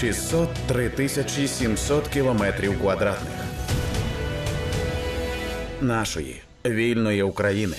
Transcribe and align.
603 0.00 0.90
тисячі 0.90 1.48
700 1.48 2.08
кілометрів 2.08 2.80
квадратних 2.80 3.32
нашої 5.80 6.42
вільної 6.66 7.22
України. 7.22 7.76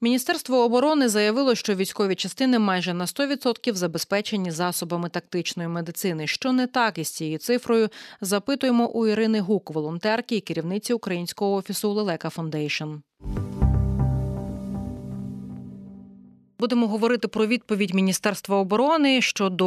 Міністерство 0.00 0.64
оборони 0.64 1.08
заявило, 1.08 1.54
що 1.54 1.74
військові 1.74 2.14
частини 2.14 2.58
майже 2.58 2.94
на 2.94 3.04
100% 3.04 3.74
забезпечені 3.74 4.50
засобами 4.50 5.08
тактичної 5.08 5.68
медицини. 5.68 6.26
Що 6.26 6.52
не 6.52 6.66
так 6.66 6.98
із 6.98 7.08
цією 7.08 7.38
цифрою? 7.38 7.88
Запитуємо 8.20 8.88
у 8.88 9.06
Ірини 9.06 9.40
Гук, 9.40 9.70
волонтерки 9.70 10.36
і 10.36 10.40
керівниці 10.40 10.92
українського 10.92 11.54
офісу 11.54 11.92
Лелека 11.92 12.30
Foundation. 12.30 12.84
Будемо 16.60 16.88
говорити 16.88 17.28
про 17.28 17.46
відповідь 17.46 17.94
Міністерства 17.94 18.56
оборони 18.56 19.22
щодо 19.22 19.66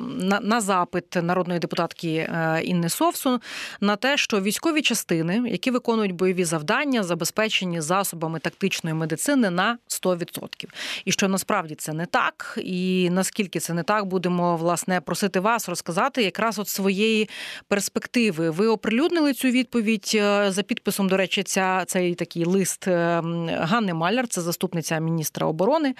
на, 0.00 0.40
на 0.40 0.60
запит 0.60 1.04
народної 1.22 1.60
депутатки 1.60 2.08
е, 2.08 2.60
Інни 2.64 2.88
Совсун 2.88 3.40
на 3.80 3.96
те, 3.96 4.16
що 4.16 4.40
військові 4.40 4.82
частини, 4.82 5.50
які 5.50 5.70
виконують 5.70 6.12
бойові 6.12 6.44
завдання, 6.44 7.02
забезпечені 7.02 7.80
засобами 7.80 8.38
тактичної 8.38 8.94
медицини 8.94 9.50
на 9.50 9.78
100%. 9.88 10.48
І 11.04 11.12
що 11.12 11.28
насправді 11.28 11.74
це 11.74 11.92
не 11.92 12.06
так, 12.06 12.58
і 12.62 13.10
наскільки 13.10 13.60
це 13.60 13.74
не 13.74 13.82
так, 13.82 14.06
будемо 14.06 14.56
власне 14.56 15.00
просити 15.00 15.40
вас 15.40 15.68
розказати 15.68 16.22
якраз 16.22 16.58
от 16.58 16.68
своєї 16.68 17.28
перспективи. 17.68 18.50
Ви 18.50 18.66
оприлюднили 18.66 19.32
цю 19.32 19.48
відповідь 19.48 20.12
е, 20.14 20.50
за 20.50 20.62
підписом. 20.62 21.08
До 21.08 21.16
речі, 21.16 21.42
ця 21.42 21.84
цей 21.84 22.14
такий 22.14 22.44
лист 22.44 22.88
е, 22.88 23.22
Ганни 23.48 23.94
Маляр, 23.94 24.28
це 24.28 24.40
заступниця 24.40 24.98
міністра 24.98 25.46
оборони. 25.46 25.94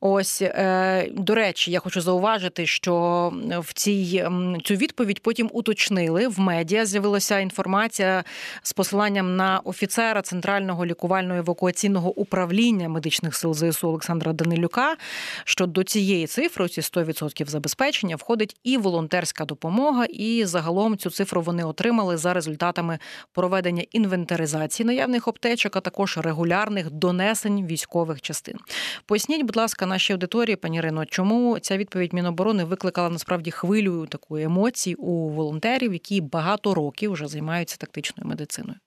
Ось 0.00 0.42
е, 0.42 1.08
до 1.12 1.34
речі, 1.34 1.70
я 1.70 1.80
хочу 1.80 2.00
зауважити, 2.00 2.66
що 2.66 2.92
в 3.58 3.72
цій 3.72 4.24
цю 4.64 4.74
відповідь 4.74 5.22
потім 5.22 5.50
уточнили 5.52 6.28
в 6.28 6.40
медіа. 6.40 6.86
З'явилася 6.86 7.38
інформація 7.38 8.24
з 8.62 8.72
посиланням 8.72 9.36
на 9.36 9.60
офіцера 9.64 10.22
центрального 10.22 10.86
лікувально-евакуаційного 10.86 12.08
управління 12.08 12.88
медичних 12.88 13.34
сил 13.34 13.54
ЗСУ 13.54 13.88
Олександра 13.88 14.32
Данилюка. 14.32 14.96
Що 15.44 15.66
до 15.66 15.84
цієї 15.84 16.26
цифри, 16.26 16.68
ці 16.68 16.80
100% 16.80 17.46
забезпечення, 17.46 18.16
входить 18.16 18.56
і 18.64 18.76
волонтерська 18.76 19.44
допомога, 19.44 20.04
і 20.04 20.44
загалом 20.44 20.98
цю 20.98 21.10
цифру 21.10 21.42
вони 21.42 21.64
отримали 21.64 22.16
за 22.16 22.34
результатами 22.34 22.98
проведення 23.32 23.84
інвентаризації 23.92 24.86
наявних 24.86 25.28
аптечок, 25.28 25.76
а 25.76 25.80
також 25.80 26.18
регулярних 26.18 26.90
донесень 26.90 27.66
військових 27.66 28.20
частин. 28.20 28.58
Поясніть, 29.06 29.42
будь 29.42 29.56
ласка 29.56 29.71
ласка, 29.72 29.86
нашій 29.86 30.12
аудиторії, 30.12 30.56
пані 30.56 30.76
Ірино, 30.76 31.04
чому 31.04 31.58
ця 31.58 31.76
відповідь 31.76 32.12
Міноборони 32.12 32.64
викликала 32.64 33.10
насправді 33.10 33.50
хвилю 33.50 34.06
такої 34.06 34.44
емоцій 34.44 34.94
у 34.94 35.28
волонтерів, 35.28 35.92
які 35.92 36.20
багато 36.20 36.74
років 36.74 37.12
вже 37.12 37.26
займаються 37.26 37.80
тактичною 37.80 38.28
медициною? 38.28 38.78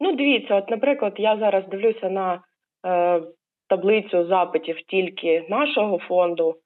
Ну, 0.00 0.12
дивіться, 0.12 0.56
от, 0.56 0.70
наприклад, 0.70 1.14
я 1.18 1.36
зараз 1.36 1.64
дивлюся 1.68 2.10
на 2.10 2.40
е, 2.86 3.22
таблицю 3.68 4.26
запитів 4.26 4.76
тільки 4.88 5.46
нашого 5.48 5.98
фонду, 5.98 6.56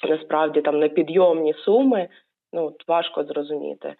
насправді 0.08 0.60
там 0.60 0.78
непідйомні 0.78 1.54
суми, 1.54 2.08
ну 2.52 2.72
важко 2.88 3.24
зрозуміти. 3.24 3.94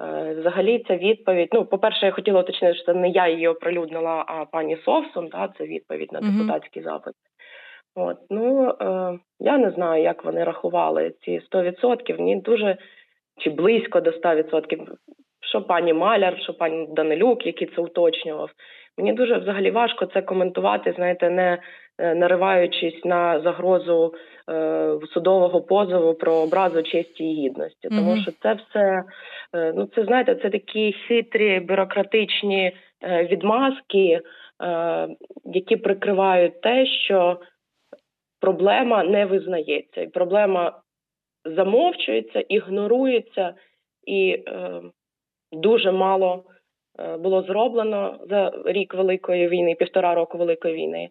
Е, 0.00 0.34
взагалі, 0.38 0.84
ця 0.88 0.96
відповідь. 0.96 1.48
Ну, 1.52 1.64
по-перше, 1.64 2.06
я 2.06 2.12
хотіла 2.12 2.40
уточнити, 2.40 2.74
що 2.74 2.84
це 2.84 2.94
не 2.94 3.08
я 3.08 3.28
її 3.28 3.48
оприлюднила, 3.48 4.24
а 4.26 4.44
пані 4.44 4.76
Совсон. 4.84 5.28
Да, 5.28 5.52
це 5.58 5.64
відповідь 5.64 6.12
на 6.12 6.20
депутатський 6.20 6.82
mm-hmm. 6.82 6.84
запит. 6.84 7.14
От 7.94 8.16
ну 8.30 8.68
е, 8.80 9.18
я 9.40 9.58
не 9.58 9.70
знаю, 9.70 10.02
як 10.02 10.24
вони 10.24 10.44
рахували 10.44 11.12
ці 11.24 11.40
100%. 11.52 12.18
Мені 12.18 12.36
дуже 12.36 12.76
чи 13.38 13.50
близько 13.50 14.00
до 14.00 14.10
100%. 14.10 14.86
Що 15.40 15.62
пані 15.62 15.92
Маляр, 15.92 16.40
що 16.42 16.54
пані 16.54 16.88
Данилюк, 16.90 17.46
який 17.46 17.70
це 17.76 17.82
уточнював. 17.82 18.50
Мені 18.98 19.12
дуже 19.12 19.38
взагалі 19.38 19.70
важко 19.70 20.06
це 20.06 20.22
коментувати, 20.22 20.92
знаєте, 20.96 21.30
не 21.30 21.58
е, 21.98 22.14
нариваючись 22.14 23.04
на 23.04 23.40
загрозу 23.40 24.14
е, 24.50 24.98
судового 25.14 25.62
позову 25.62 26.14
про 26.14 26.32
образу 26.34 26.82
честі 26.82 27.24
і 27.24 27.34
гідності. 27.34 27.88
Тому 27.88 28.12
mm-hmm. 28.12 28.22
що 28.22 28.32
це 28.42 28.54
все, 28.54 29.02
е, 29.54 29.72
ну 29.76 29.88
це 29.94 30.04
знаєте, 30.04 30.34
це 30.34 30.50
такі 30.50 30.92
хитрі 30.92 31.60
бюрократичні 31.60 32.72
е, 33.02 33.24
відмазки, 33.24 34.20
е, 34.62 35.08
які 35.44 35.76
прикривають 35.76 36.60
те, 36.60 36.86
що 36.86 37.40
проблема 38.40 39.04
не 39.04 39.26
визнається, 39.26 40.00
і 40.00 40.08
проблема 40.08 40.80
замовчується, 41.44 42.40
ігнорується, 42.40 43.54
і 44.06 44.42
е, 44.48 44.80
дуже 45.52 45.92
мало 45.92 46.44
е, 46.98 47.16
було 47.16 47.42
зроблено 47.42 48.18
за 48.28 48.52
рік 48.64 48.94
великої 48.94 49.48
війни, 49.48 49.74
півтора 49.74 50.14
року 50.14 50.38
великої 50.38 50.74
війни. 50.74 51.10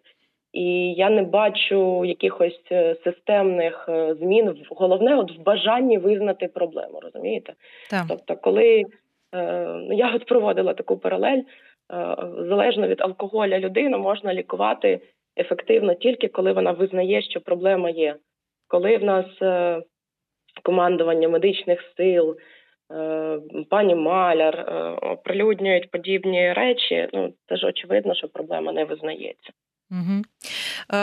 І 0.54 0.92
я 0.92 1.10
не 1.10 1.22
бачу 1.22 2.04
якихось 2.04 2.60
е, 2.72 2.96
системних 3.04 3.88
е, 3.88 4.14
змін. 4.14 4.56
Головне, 4.70 5.16
от 5.16 5.38
в 5.38 5.42
бажанні 5.42 5.98
визнати 5.98 6.48
проблему, 6.48 7.00
розумієте? 7.02 7.52
Так. 7.90 8.04
Тобто, 8.08 8.36
коли 8.36 8.84
е, 9.34 9.64
ну, 9.66 9.92
я 9.92 10.14
от 10.14 10.26
проводила 10.26 10.74
таку 10.74 10.96
паралель, 10.96 11.42
залежно 12.38 12.88
від 12.88 13.00
алкоголя 13.00 13.58
людину 13.58 13.98
можна 13.98 14.34
лікувати 14.34 15.00
ефективно 15.36 15.94
тільки 15.94 16.28
коли 16.28 16.52
вона 16.52 16.72
визнає, 16.72 17.22
що 17.22 17.40
проблема 17.40 17.90
є. 17.90 18.16
Коли 18.68 18.96
в 18.96 19.04
нас 19.04 19.26
командування 20.62 21.28
медичних 21.28 21.80
сил, 21.96 22.36
е, 22.92 23.40
пані 23.70 23.94
Маляр 23.94 24.60
е, 24.60 24.72
оприлюднюють 25.02 25.90
подібні 25.90 26.52
речі. 26.52 27.08
Ну 27.12 27.32
це 27.48 27.56
ж 27.56 27.66
очевидно, 27.66 28.14
що 28.14 28.28
проблема 28.28 28.72
не 28.72 28.84
визнається. 28.84 29.52
Угу. 29.94 30.22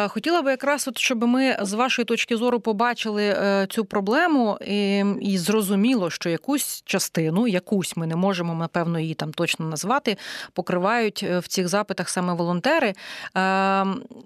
Хотіла 0.07 0.41
би 0.41 0.51
якраз, 0.51 0.87
от, 0.87 0.97
щоб 0.97 1.23
ми 1.23 1.57
з 1.61 1.73
вашої 1.73 2.05
точки 2.05 2.37
зору 2.37 2.59
побачили 2.59 3.23
е, 3.23 3.67
цю 3.69 3.85
проблему 3.85 4.57
і 4.67 5.03
і 5.21 5.37
зрозуміло, 5.37 6.09
що 6.09 6.29
якусь 6.29 6.81
частину, 6.85 7.47
якусь 7.47 7.97
ми 7.97 8.07
не 8.07 8.15
можемо, 8.15 8.53
напевно, 8.53 8.99
її 8.99 9.13
там 9.13 9.33
точно 9.33 9.65
назвати, 9.65 10.17
покривають 10.53 11.23
в 11.23 11.47
цих 11.47 11.67
запитах 11.67 12.09
саме 12.09 12.33
волонтери. 12.33 12.93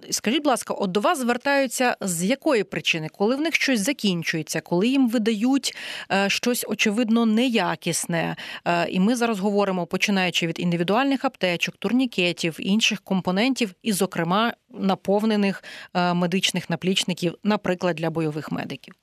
Скажіть, 0.10 0.44
будь 0.44 0.48
ласка, 0.48 0.74
от 0.74 0.92
до 0.92 1.00
вас 1.00 1.20
звертаються 1.20 1.98
з 2.02 2.24
якої 2.24 2.64
причини, 2.64 3.08
коли 3.18 3.36
в 3.36 3.42
них 3.42 3.56
щось 3.56 3.80
закінчується, 3.80 4.62
коли 4.62 4.88
їм 4.88 5.10
видають 5.10 5.76
щось 6.28 6.66
очевидно 6.68 7.26
неякісне. 7.26 8.36
І 8.90 9.00
ми 9.00 9.16
зараз 9.16 9.40
говоримо, 9.40 9.86
починаючи 9.86 10.48
від 10.48 10.60
індивідуальних 10.60 11.26
аптечок, 11.26 11.78
турнікетів, 11.78 12.56
інших 12.60 13.02
компонентів, 13.02 13.74
і, 13.84 13.94
зокрема, 13.94 14.54
наповнених 14.70 15.64
е, 15.96 16.14
медичних 16.14 16.70
наплічників, 16.70 17.34
наприклад, 17.44 17.96
для 17.96 18.10
бойових 18.10 18.52
медиків. 18.52 18.94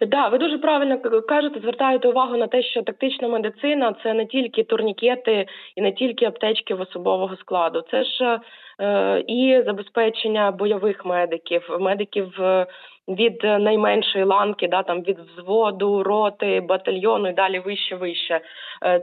Да, 0.00 0.28
ви 0.28 0.38
дуже 0.38 0.58
правильно 0.58 0.98
кажете, 1.28 1.60
звертаєте 1.60 2.08
увагу 2.08 2.36
на 2.36 2.46
те, 2.46 2.62
що 2.62 2.82
тактична 2.82 3.28
медицина 3.28 3.94
це 4.02 4.14
не 4.14 4.26
тільки 4.26 4.64
турнікети 4.64 5.46
і 5.76 5.80
не 5.80 5.92
тільки 5.92 6.24
аптечки 6.24 6.74
в 6.74 6.80
особового 6.80 7.36
складу, 7.36 7.84
це 7.90 8.04
ж 8.04 8.40
е, 8.80 9.20
і 9.26 9.62
забезпечення 9.66 10.50
бойових 10.50 11.04
медиків, 11.04 11.76
медиків 11.80 12.42
е, 12.42 12.66
від 13.08 13.42
найменшої 13.42 14.24
ланки, 14.24 14.68
да 14.68 14.82
там 14.82 15.02
від 15.02 15.18
взводу, 15.18 16.02
роти, 16.02 16.60
батальйону 16.60 17.28
і 17.28 17.32
далі 17.32 17.58
вище, 17.58 17.96
вище. 17.96 18.40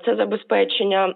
Це 0.06 0.16
забезпечення 0.16 1.14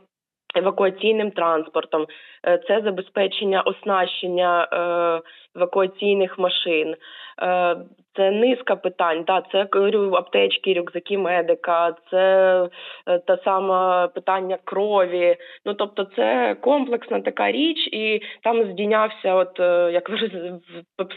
евакуаційним 0.56 1.32
транспортом. 1.32 2.08
е, 2.48 2.58
це 2.68 2.82
забезпечення 2.82 3.62
оснащення 3.62 4.68
е, 4.74 5.22
евакуаційних 5.56 6.40
машин. 6.40 6.96
Е, 7.42 7.76
це 8.16 8.32
низка 8.32 8.76
питань. 8.76 9.24
Да, 9.28 9.44
це 9.52 9.68
говорю, 9.72 10.14
аптечки, 10.14 10.74
рюкзаки 10.74 11.18
медика, 11.18 11.96
це 12.12 12.68
е, 13.08 13.20
та 13.20 13.38
сама 13.38 14.08
питання 14.08 14.58
крові. 14.64 15.36
Ну 15.66 15.74
тобто, 15.74 16.04
це 16.16 16.56
комплексна 16.62 17.22
така 17.22 17.52
річ, 17.52 17.88
і 17.92 18.22
там 18.44 18.72
здійнявся, 18.72 19.34
от 19.34 19.60
е, 19.60 19.92
як 19.94 20.10
ви 20.10 20.18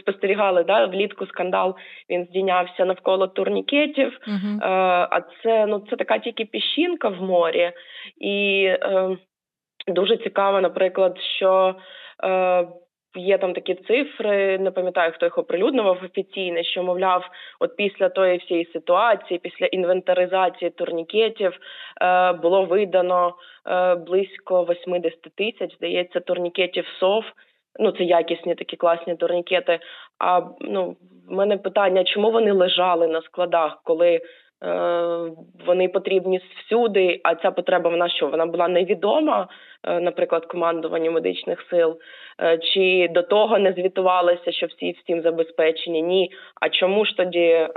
спостерігали, 0.01 0.65
да, 0.65 0.87
влітку 0.87 1.27
скандал 1.27 1.77
він 2.11 2.25
здійнявся 2.25 2.85
навколо 2.85 3.27
турнікетів. 3.27 4.19
Угу. 4.29 4.59
А 4.63 5.21
це 5.43 5.67
ну 5.67 5.83
це 5.91 5.97
така 5.97 6.19
тільки 6.19 6.45
піщинка 6.45 7.09
в 7.09 7.23
морі, 7.23 7.73
і 8.21 8.65
е, 8.65 9.17
дуже 9.87 10.17
цікаво, 10.17 10.61
наприклад, 10.61 11.19
що. 11.39 11.75
Е, 12.25 12.67
Є 13.15 13.39
там 13.39 13.53
такі 13.53 13.75
цифри, 13.75 14.59
не 14.59 14.71
пам'ятаю, 14.71 15.13
хто 15.13 15.27
їх 15.27 15.39
оприлюднював 15.39 15.99
офіційно, 16.05 16.63
що 16.63 16.83
мовляв, 16.83 17.25
от 17.61 17.77
після 17.77 18.09
тої 18.09 18.39
всієї 18.39 18.69
ситуації, 18.73 19.41
після 19.43 19.67
інвентаризації 19.67 20.71
турнікетів, 20.71 21.53
е, 22.03 22.33
було 22.33 22.65
видано 22.65 23.35
е, 23.67 23.95
близько 23.95 24.65
80 24.65 25.21
тисяч, 25.37 25.77
здається, 25.77 26.21
турнікетів 26.21 26.87
СОВ. 27.01 27.25
Ну, 27.81 27.93
це 27.93 28.05
якісні 28.05 28.55
такі 28.55 28.77
класні 28.77 29.17
турнікети. 29.17 29.79
А 30.19 30.41
ну, 30.61 30.97
в 31.29 31.33
мене 31.33 31.57
питання, 31.57 32.05
чому 32.05 32.31
вони 32.31 32.53
лежали 32.53 33.07
на 33.07 33.23
складах, 33.23 33.81
коли 33.85 34.21
Е, 34.63 35.31
вони 35.67 35.89
потрібні 35.89 36.41
всюди, 36.57 37.21
а 37.25 37.35
ця 37.35 37.51
потреба 37.51 37.91
вона 37.91 38.09
що? 38.09 38.29
Вона 38.29 38.47
була 38.47 38.69
невідома, 38.69 39.49
наприклад, 39.85 40.47
командуванню 40.47 41.11
медичних 41.13 41.67
сил, 41.71 41.99
е, 42.41 42.59
чи 42.59 43.09
до 43.11 43.23
того 43.23 43.59
не 43.59 43.73
звітувалося, 43.73 44.53
що 44.53 44.67
всі 44.67 44.97
всім 45.03 45.23
забезпечені? 45.23 46.03
Ні. 46.03 46.31
А 46.61 46.69
чому 46.69 47.05
ж 47.05 47.17
тоді 47.17 47.69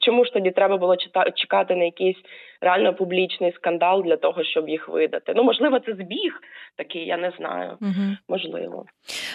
чому 0.00 0.24
ж 0.24 0.32
тоді 0.32 0.50
треба 0.50 0.76
було 0.76 0.96
чекати 1.34 1.74
на 1.76 1.84
якийсь 1.84 2.16
реально 2.60 2.94
публічний 2.94 3.52
скандал 3.52 4.02
для 4.02 4.16
того, 4.16 4.44
щоб 4.44 4.68
їх 4.68 4.88
видати? 4.88 5.32
Ну 5.36 5.42
можливо, 5.42 5.80
це 5.80 5.92
збіг 5.92 6.40
такий, 6.76 7.06
я 7.06 7.16
не 7.16 7.32
знаю. 7.38 7.76
Угу. 7.80 8.16
Можливо, 8.28 8.84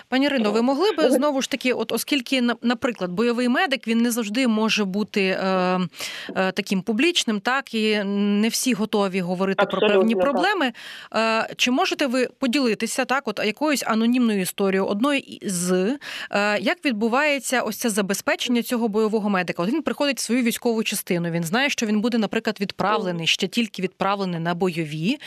пані 0.10 0.27
Рино, 0.27 0.51
ви 0.51 0.62
могли 0.62 0.92
би 0.92 1.03
знову 1.03 1.42
ж 1.42 1.51
таки, 1.51 1.74
от 1.74 1.92
оскільки, 1.92 2.42
наприклад, 2.62 3.12
бойовий 3.12 3.50
медик 3.50 3.88
він 3.88 3.98
не 3.98 4.12
завжди 4.12 4.48
може 4.48 4.86
бути 4.86 5.21
е, 5.21 5.44
е, 6.36 6.51
таким 6.51 6.81
публічним, 6.81 7.39
так 7.39 7.74
і 7.74 8.03
не 8.06 8.48
всі 8.48 8.74
готові 8.74 9.19
говорити 9.19 9.63
Абсолютно, 9.63 9.89
про 9.89 9.98
певні 9.98 10.15
проблеми. 10.15 10.65
Е, 10.65 10.74
Чи 11.56 11.72
можете 11.72 12.08
ви 12.08 12.28
поділитися 12.40 13.06
так, 13.06 13.28
от 13.28 13.40
якоюсь 13.46 13.84
анонімною 13.88 14.42
історією 14.42 14.86
одної 14.86 15.40
з 15.42 15.98
е, 16.32 16.60
як 16.60 16.86
відбувається 16.86 17.62
ось 17.62 17.78
це 17.78 17.90
забезпечення 17.90 18.62
цього 18.62 18.88
бойового 18.88 19.30
медика? 19.30 19.64
От 19.64 19.70
він 19.70 19.82
приходить 19.82 20.18
в 20.18 20.22
свою 20.22 20.44
військову 20.44 20.84
частину. 20.84 21.30
Він 21.30 21.44
знає, 21.44 21.70
що 21.70 21.86
він 21.86 22.02
буде, 22.02 22.18
наприклад, 22.18 22.62
відправлений 22.62 23.28
ще 23.28 23.48
тільки 23.48 23.82
відправлений 23.82 24.40
на 24.40 24.56
бойові, 24.56 25.18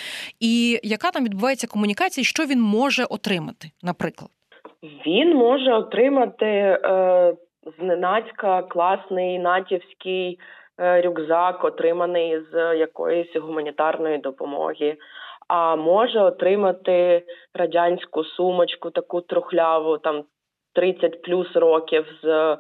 і 0.41 0.81
яка 0.83 1.11
там 1.11 1.25
відбувається 1.25 1.67
комунікація, 1.67 2.25
що 2.25 2.47
він 2.47 2.61
може 2.61 3.05
отримати, 3.05 3.71
наприклад. 3.83 4.31
Він 5.07 5.37
може 5.37 5.73
отримати 5.73 6.47
е, 6.47 7.35
зненацька 7.79 8.63
класний 8.63 9.39
натівський 9.39 10.39
е, 10.81 11.03
рюкзак, 11.03 11.65
отриманий 11.65 12.41
з 12.53 12.75
якоїсь 12.79 13.37
гуманітарної 13.37 14.19
допомоги, 14.19 14.97
а 15.51 15.77
може 15.77 16.21
отримати 16.21 17.23
радянську 17.55 18.25
сумочку, 18.25 18.91
таку 18.91 19.21
трухляву, 19.21 19.99
там 19.99 20.25
30 20.75 21.23
плюс 21.23 21.57
років 21.57 22.07
з 22.23 22.29
е, 22.29 22.59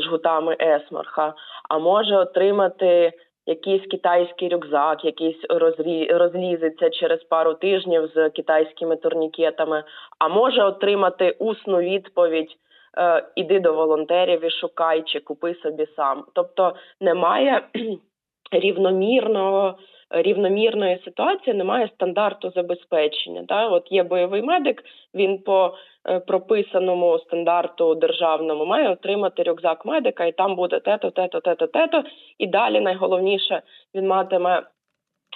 жгутами 0.00 0.56
Есмарха, 0.60 1.34
а 1.68 1.78
може 1.78 2.16
отримати 2.16 3.12
якийсь 3.46 3.86
китайський 3.90 4.48
рюкзак, 4.48 5.04
якийсь 5.04 5.44
розрі... 5.48 6.06
розлізеться 6.12 6.90
через 6.90 7.24
пару 7.24 7.54
тижнів 7.54 8.10
з 8.14 8.30
китайськими 8.30 8.96
турнікетами, 8.96 9.84
а 10.18 10.28
може 10.28 10.64
отримати 10.64 11.30
усну 11.30 11.78
відповідь. 11.78 12.56
Е, 12.98 13.24
іди 13.36 13.60
до 13.60 13.74
волонтерів 13.74 14.44
і 14.44 14.50
шукай, 14.50 15.02
чи 15.06 15.20
купи 15.20 15.54
собі 15.54 15.86
сам. 15.96 16.24
Тобто 16.34 16.74
немає 17.00 17.62
рівномірного 18.52 19.78
рівномірної 20.10 20.98
ситуації, 21.04 21.56
немає 21.56 21.88
стандарту 21.94 22.50
забезпечення. 22.50 23.44
Да? 23.48 23.68
От 23.68 23.92
є 23.92 24.02
бойовий 24.02 24.42
медик, 24.42 24.82
він 25.14 25.38
по 25.38 25.74
е, 26.08 26.20
прописаному 26.20 27.18
стандарту 27.18 27.94
державному 27.94 28.64
має 28.64 28.90
отримати 28.90 29.42
рюкзак 29.42 29.86
медика, 29.86 30.24
і 30.24 30.32
там 30.32 30.56
буде 30.56 30.80
тето, 30.80 31.10
тето, 31.10 31.40
тето, 31.40 31.66
тето. 31.66 32.02
І 32.38 32.46
далі 32.46 32.80
найголовніше 32.80 33.62
він 33.94 34.06
матиме. 34.06 34.62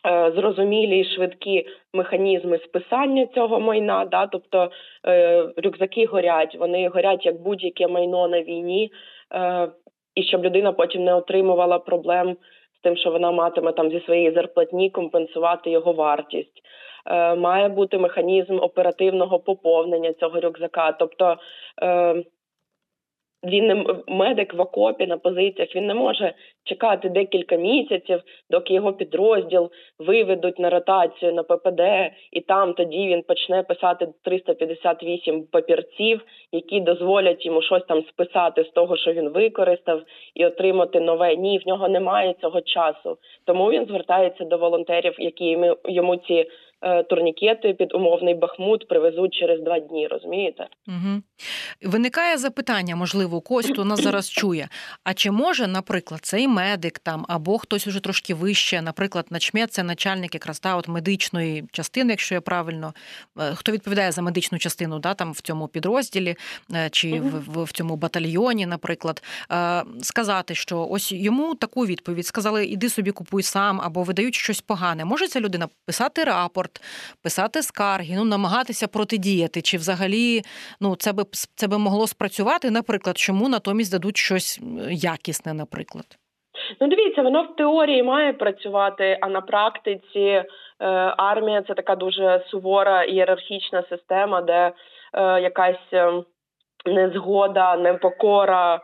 Е, 0.06 0.32
зрозумілі 0.36 1.00
і 1.00 1.04
швидкі 1.04 1.66
механізми 1.94 2.58
списання 2.58 3.26
цього 3.26 3.60
майна, 3.60 4.04
да, 4.04 4.26
тобто 4.26 4.70
е, 5.06 5.42
рюкзаки 5.56 6.06
горять, 6.06 6.56
вони 6.56 6.88
горять 6.88 7.26
як 7.26 7.42
будь-яке 7.42 7.88
майно 7.88 8.28
на 8.28 8.42
війні, 8.42 8.92
і 10.14 10.22
щоб 10.22 10.44
людина 10.44 10.72
потім 10.72 11.04
не 11.04 11.14
отримувала 11.14 11.78
проблем 11.78 12.36
тим, 12.82 12.96
що 12.96 13.10
вона 13.10 13.30
матиме 13.30 13.72
там 13.72 13.90
зі 13.90 14.00
своєї 14.00 14.32
зарплатні 14.32 14.90
компенсувати 14.90 15.70
його 15.70 15.92
вартість. 15.92 16.62
Е, 17.06 17.34
Має 17.34 17.68
бути 17.68 17.98
механізм 17.98 18.58
оперативного 18.60 19.38
поповнення 19.38 20.12
цього 20.12 20.40
рюкзака. 20.40 20.92
Тобто 20.92 21.36
е, 21.82 22.24
він 23.44 23.66
не 23.66 23.84
медик 24.08 24.54
в 24.54 24.60
окопі 24.60 25.06
на 25.06 25.18
позиціях. 25.18 25.76
Він 25.76 25.86
не 25.86 25.94
може 25.94 26.34
чекати 26.64 27.08
декілька 27.08 27.56
місяців, 27.56 28.20
доки 28.50 28.74
його 28.74 28.92
підрозділ 28.92 29.70
виведуть 29.98 30.58
на 30.58 30.70
ротацію 30.70 31.32
на 31.32 31.42
ППД, 31.42 31.80
і 32.32 32.40
там 32.40 32.74
тоді 32.74 33.08
він 33.08 33.22
почне 33.22 33.62
писати 33.62 34.08
358 34.24 35.46
папірців, 35.52 36.20
які 36.52 36.80
дозволять 36.80 37.46
йому 37.46 37.62
щось 37.62 37.84
там 37.88 38.02
списати 38.02 38.64
з 38.64 38.68
того, 38.68 38.96
що 38.96 39.12
він 39.12 39.28
використав, 39.28 40.02
і 40.34 40.46
отримати 40.46 41.00
нове. 41.00 41.36
Ні, 41.36 41.58
в 41.58 41.68
нього 41.68 41.88
немає 41.88 42.34
цього 42.40 42.60
часу. 42.60 43.18
Тому 43.44 43.70
він 43.70 43.86
звертається 43.86 44.44
до 44.44 44.58
волонтерів, 44.58 45.14
які 45.18 45.58
йому 45.84 46.16
ці. 46.16 46.46
Е, 46.82 47.02
турнікети 47.02 47.72
під 47.72 47.94
умовний 47.94 48.34
бахмут 48.34 48.88
привезуть 48.88 49.34
через 49.34 49.60
два 49.60 49.80
дні. 49.80 50.08
Розумієте? 50.08 50.66
Угу. 50.88 51.22
Виникає 51.82 52.38
запитання, 52.38 52.96
можливо, 52.96 53.36
у 53.36 53.40
когось, 53.40 53.70
хто 53.70 53.84
нас 53.84 54.02
зараз 54.02 54.30
чує. 54.30 54.68
А 55.04 55.14
чи 55.14 55.30
може, 55.30 55.66
наприклад, 55.66 56.20
цей 56.22 56.48
медик 56.48 56.98
там 56.98 57.24
або 57.28 57.58
хтось 57.58 57.86
уже 57.86 58.00
трошки 58.00 58.34
вище, 58.34 58.82
наприклад, 58.82 59.26
начмет, 59.30 59.72
це 59.72 59.82
начальник 59.82 60.34
якраз 60.34 60.60
та 60.60 60.76
от 60.76 60.88
медичної 60.88 61.64
частини, 61.72 62.10
якщо 62.10 62.34
я 62.34 62.40
правильно 62.40 62.94
е, 63.38 63.54
хто 63.54 63.72
відповідає 63.72 64.12
за 64.12 64.22
медичну 64.22 64.58
частину, 64.58 64.98
да 64.98 65.14
там 65.14 65.32
в 65.32 65.40
цьому 65.40 65.68
підрозділі 65.68 66.36
е, 66.74 66.88
чи 66.92 67.20
угу. 67.20 67.30
в, 67.46 67.64
в 67.64 67.72
цьому 67.72 67.96
батальйоні, 67.96 68.66
наприклад, 68.66 69.22
сказати, 70.02 70.54
що 70.54 70.88
ось 70.90 71.12
йому 71.12 71.54
таку 71.54 71.86
відповідь 71.86 72.26
сказали: 72.26 72.66
іди 72.66 72.88
собі 72.88 73.10
купуй 73.10 73.42
сам 73.42 73.80
або 73.80 74.02
видають 74.02 74.34
щось 74.34 74.60
погане. 74.60 75.04
Може 75.04 75.28
ця 75.28 75.40
людина 75.40 75.68
писати 75.86 76.24
рапорт? 76.24 76.69
Рапорт, 76.70 76.80
писати 77.22 77.62
скарги, 77.62 78.14
ну 78.16 78.24
намагатися 78.24 78.88
протидіяти, 78.88 79.62
чи 79.62 79.76
взагалі 79.76 80.42
ну 80.80 80.96
це 80.96 81.12
би 81.12 81.24
це 81.32 81.68
би 81.68 81.78
могло 81.78 82.06
спрацювати, 82.06 82.70
наприклад, 82.70 83.18
чому 83.18 83.48
натомість 83.48 83.92
дадуть 83.92 84.16
щось 84.16 84.60
якісне, 84.90 85.54
наприклад. 85.54 86.04
Ну, 86.80 86.88
дивіться, 86.88 87.22
воно 87.22 87.42
в 87.42 87.56
теорії 87.56 88.02
має 88.02 88.32
працювати, 88.32 89.18
а 89.20 89.28
на 89.28 89.40
практиці 89.40 90.20
е, 90.20 90.44
армія 91.16 91.62
це 91.62 91.74
така 91.74 91.96
дуже 91.96 92.44
сувора 92.50 93.04
ієрархічна 93.04 93.82
система, 93.88 94.40
де 94.42 94.72
е, 95.14 95.40
якась 95.40 95.92
е, 95.92 96.22
незгода, 96.86 97.76
непокора 97.76 98.80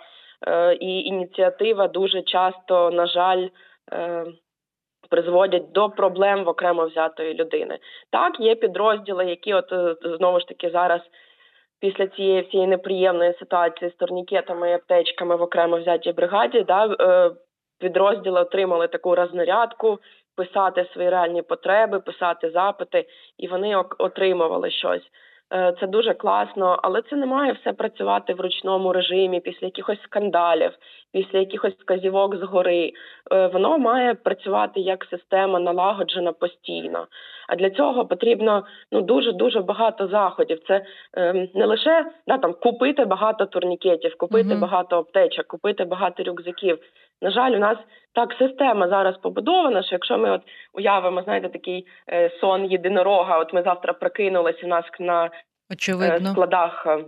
і 0.80 1.00
ініціатива 1.00 1.88
дуже 1.88 2.22
часто, 2.22 2.90
на 2.90 3.06
жаль, 3.06 3.48
призводять 5.10 5.72
до 5.72 5.90
проблем 5.90 6.44
в 6.44 6.48
окремо 6.48 6.86
взятої 6.86 7.34
людини. 7.34 7.78
Так, 8.12 8.40
є 8.40 8.54
підрозділи, 8.54 9.24
які 9.24 9.54
от 9.54 9.72
е, 9.72 9.94
знову 10.16 10.40
ж 10.40 10.46
таки 10.46 10.70
зараз. 10.70 11.00
Після 11.80 12.06
цієї 12.06 12.42
всієї 12.42 12.68
неприємної 12.68 13.34
ситуації 13.38 13.90
з 13.90 13.94
турнікетами 13.94 14.70
і 14.70 14.74
аптечками 14.74 15.36
в 15.36 15.42
окремо 15.42 15.78
взятій 15.78 16.12
бригаді, 16.12 16.64
да, 16.68 16.86
е, 17.00 17.30
підрозділи 17.78 18.40
отримали 18.40 18.88
таку 18.88 19.14
рознарядку, 19.14 19.98
писати 20.36 20.86
свої 20.92 21.10
реальні 21.10 21.42
потреби, 21.42 22.00
писати 22.00 22.50
запити, 22.50 23.06
і 23.38 23.48
вони 23.48 23.76
отримували 23.98 24.70
щось. 24.70 25.02
Е, 25.54 25.74
це 25.80 25.86
дуже 25.86 26.14
класно, 26.14 26.78
але 26.82 27.02
це 27.02 27.16
не 27.16 27.26
має 27.26 27.52
все 27.52 27.72
працювати 27.72 28.34
в 28.34 28.40
ручному 28.40 28.92
режимі 28.92 29.40
після 29.40 29.66
якихось 29.66 30.02
скандалів, 30.02 30.70
після 31.12 31.38
якихось 31.38 31.74
вказівок 31.74 32.36
згори. 32.36 32.92
Е, 33.32 33.46
воно 33.46 33.78
має 33.78 34.14
працювати 34.14 34.80
як 34.80 35.04
система 35.10 35.60
налагоджена 35.60 36.32
постійно. 36.32 37.06
А 37.48 37.56
для 37.56 37.70
цього 37.70 38.06
потрібно 38.06 38.64
ну 38.92 39.00
дуже 39.00 39.32
дуже 39.32 39.60
багато 39.60 40.08
заходів. 40.08 40.58
Це 40.68 40.84
е, 41.16 41.48
не 41.54 41.66
лише 41.66 42.04
да, 42.26 42.38
там 42.38 42.54
купити 42.54 43.04
багато 43.04 43.46
турнікетів, 43.46 44.16
купити 44.16 44.54
uh 44.54 44.58
багато 44.58 44.98
аптечок, 44.98 45.46
купити 45.46 45.84
багато 45.84 46.22
рюкзаків. 46.24 46.78
На 47.22 47.30
жаль, 47.30 47.52
у 47.52 47.58
нас 47.58 47.78
так 48.14 48.34
система 48.38 48.88
зараз 48.88 49.16
побудована, 49.16 49.82
що 49.82 49.94
якщо 49.94 50.18
ми 50.18 50.30
от 50.30 50.42
уявимо, 50.72 51.22
знаєте, 51.22 51.48
такий 51.48 51.86
е, 52.12 52.30
сон 52.40 52.64
єдинорога, 52.64 53.38
от 53.38 53.52
ми 53.52 53.62
завтра 53.62 53.92
прокинулися 53.92 54.60
у 54.66 54.68
нас 54.68 54.84
на 55.00 55.24
е, 55.24 55.30
Очевидно. 55.72 56.30
складах 56.30 56.86
е, 56.86 57.04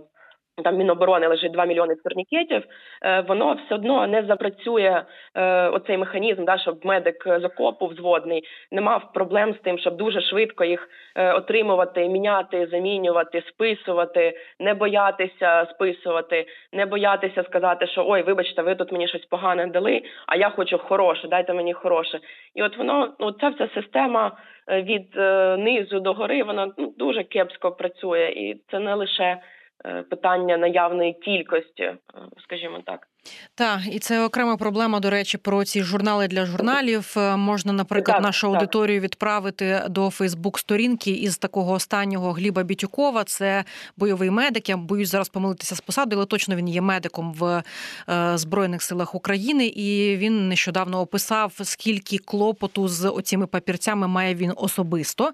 там 0.63 0.77
Міноборони 0.77 1.27
лежить 1.27 1.51
2 1.51 1.65
мільйони 1.65 1.95
турнікетів, 1.95 2.63
е, 3.03 3.21
воно 3.21 3.57
все 3.65 3.75
одно 3.75 4.07
не 4.07 4.23
запрацює 4.23 5.03
е, 5.35 5.67
оцей 5.67 5.97
механізм, 5.97 6.45
да, 6.45 6.57
щоб 6.57 6.85
медик 6.85 7.23
з 7.41 7.43
окопу 7.43 7.87
взводний 7.87 8.43
не 8.71 8.81
мав 8.81 9.13
проблем 9.13 9.53
з 9.53 9.57
тим, 9.57 9.77
щоб 9.79 9.97
дуже 9.97 10.21
швидко 10.21 10.63
їх 10.63 10.89
е, 11.15 11.33
отримувати, 11.33 12.07
міняти, 12.07 12.67
замінювати, 12.71 13.43
списувати, 13.47 14.33
не 14.59 14.73
боятися 14.73 15.67
списувати, 15.75 16.45
не 16.73 16.85
боятися 16.85 17.43
сказати, 17.43 17.87
що 17.87 18.05
ой, 18.07 18.21
вибачте, 18.21 18.61
ви 18.61 18.75
тут 18.75 18.91
мені 18.91 19.07
щось 19.07 19.25
погане 19.25 19.67
дали, 19.67 20.01
а 20.27 20.35
я 20.35 20.49
хочу 20.49 20.77
хороше, 20.77 21.27
дайте 21.27 21.53
мені 21.53 21.73
хороше. 21.73 22.19
І 22.55 22.63
от 22.63 22.77
воно 22.77 23.13
ну 23.19 23.31
ця 23.31 23.49
вся 23.49 23.69
система 23.73 24.31
від 24.67 25.15
низу 25.59 25.99
до 25.99 26.13
гори, 26.13 26.43
вона 26.43 26.71
ну 26.77 26.93
дуже 26.97 27.23
кепсько 27.23 27.71
працює, 27.71 28.33
і 28.35 28.61
це 28.71 28.79
не 28.79 28.95
лише. 28.95 29.37
Е, 29.85 30.03
питання 30.03 30.57
наявної 30.57 31.13
кількості, 31.13 31.83
е, 31.83 31.97
скажімо 32.43 32.81
так. 32.85 33.08
Так, 33.55 33.81
і 33.91 33.99
це 33.99 34.25
окрема 34.25 34.57
проблема. 34.57 34.99
До 34.99 35.09
речі, 35.09 35.37
про 35.37 35.65
ці 35.65 35.83
журнали 35.83 36.27
для 36.27 36.45
журналів 36.45 37.13
е, 37.17 37.35
можна, 37.35 37.73
наприклад, 37.73 38.15
так, 38.17 38.23
нашу 38.23 38.47
так. 38.47 38.55
аудиторію 38.55 39.01
відправити 39.01 39.83
до 39.89 40.09
Фейсбук-сторінки 40.09 41.11
із 41.11 41.37
такого 41.37 41.71
останнього 41.71 42.31
Гліба 42.31 42.63
Бітюкова. 42.63 43.23
Це 43.23 43.63
бойовий 43.97 44.29
медик. 44.29 44.69
Я 44.69 44.77
боюсь 44.77 45.09
зараз 45.09 45.29
помилитися 45.29 45.75
з 45.75 45.81
посадою, 45.81 46.19
але 46.19 46.25
точно 46.25 46.55
він 46.55 46.69
є 46.69 46.81
медиком 46.81 47.33
в 47.33 47.63
е, 48.09 48.37
збройних 48.37 48.83
силах 48.83 49.15
України, 49.15 49.65
і 49.65 50.17
він 50.17 50.47
нещодавно 50.47 51.01
описав, 51.01 51.53
скільки 51.63 52.17
клопоту 52.17 52.87
з 52.87 53.09
оціми 53.09 53.47
папірцями 53.47 54.07
має 54.07 54.35
він 54.35 54.53
особисто. 54.55 55.31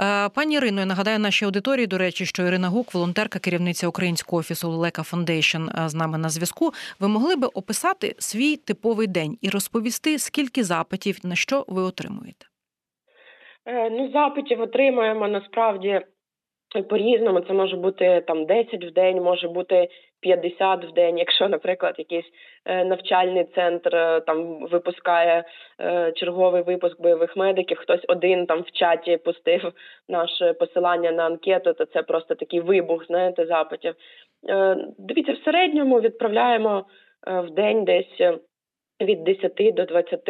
Е, 0.00 0.28
пані 0.28 0.54
Ірино, 0.54 0.80
я 0.80 0.86
нагадаю 0.86 1.18
нашій 1.18 1.44
аудиторії. 1.44 1.86
До 1.86 1.98
речі, 1.98 2.26
що 2.26 2.46
Ірина 2.46 2.68
Гук, 2.68 2.94
волонтерка, 2.94 3.38
керівниця 3.38 3.88
українського 3.88 4.40
офісу 4.40 4.70
Лелека 4.70 5.02
Foundation, 5.02 5.62
з 5.86 5.94
нами 5.94 6.18
на 6.18 6.28
зв'язку. 6.28 6.74
Ви 7.00 7.08
могли 7.08 7.25
би 7.34 7.46
описати 7.46 8.14
свій 8.18 8.56
типовий 8.56 9.06
день 9.06 9.38
і 9.42 9.48
розповісти, 9.50 10.18
скільки 10.18 10.64
запитів 10.64 11.18
на 11.24 11.34
що 11.34 11.64
ви 11.68 11.82
отримуєте? 11.82 12.46
Е, 13.66 13.90
ну, 13.90 14.10
запитів 14.12 14.60
отримуємо 14.60 15.28
насправді 15.28 16.00
по-різному. 16.88 17.40
Це 17.40 17.52
може 17.52 17.76
бути 17.76 18.22
там 18.26 18.46
10 18.46 18.84
в 18.84 18.90
день, 18.92 19.22
може 19.22 19.48
бути 19.48 19.88
50 20.20 20.84
в 20.84 20.92
день. 20.92 21.18
Якщо, 21.18 21.48
наприклад, 21.48 21.94
якийсь 21.98 22.24
е, 22.64 22.84
навчальний 22.84 23.44
центр 23.54 23.96
е, 23.96 24.20
там 24.20 24.66
випускає 24.66 25.44
черговий 26.14 26.62
випуск 26.62 27.00
бойових 27.00 27.36
медиків, 27.36 27.78
хтось 27.78 28.04
один 28.08 28.46
там 28.46 28.62
в 28.62 28.70
чаті 28.70 29.16
пустив 29.16 29.72
наше 30.08 30.52
посилання 30.52 31.12
на 31.12 31.26
анкету, 31.26 31.72
то 31.72 31.84
це 31.84 32.02
просто 32.02 32.34
такий 32.34 32.60
вибух, 32.60 33.06
знаєте, 33.06 33.46
запитів. 33.46 33.94
Дивіться, 34.98 35.32
в 35.32 35.44
середньому 35.44 36.00
відправляємо. 36.00 36.86
Е, 37.26 37.40
в 37.40 37.50
день 37.50 37.84
десь 37.84 38.20
е, 38.20 38.38
від 39.00 39.24
10 39.24 39.74
до 39.74 39.84
20 39.84 40.20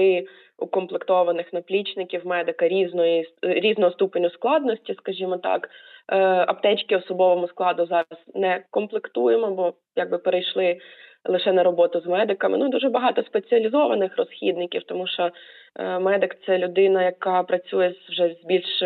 укомплектованих 0.58 1.52
наплічників 1.52 2.26
медика 2.26 2.68
різної 2.68 3.28
різного 3.42 3.92
ступеню 3.92 4.30
складності, 4.30 4.94
скажімо 4.94 5.36
так. 5.36 5.68
Е, 6.08 6.16
аптечки 6.26 6.96
особовому 6.96 7.48
складу 7.48 7.86
зараз 7.86 8.06
не 8.34 8.64
комплектуємо, 8.70 9.50
бо 9.50 9.74
якби 9.96 10.18
перейшли 10.18 10.78
лише 11.24 11.52
на 11.52 11.62
роботу 11.62 12.00
з 12.00 12.06
медиками. 12.06 12.58
Ну 12.58 12.68
дуже 12.68 12.88
багато 12.88 13.22
спеціалізованих 13.22 14.16
розхідників, 14.16 14.82
тому 14.82 15.06
що 15.06 15.30
медик 16.00 16.36
це 16.46 16.58
людина, 16.58 17.04
яка 17.04 17.42
працює 17.42 17.94
вже 18.08 18.36
з 18.42 18.46
більш 18.46 18.82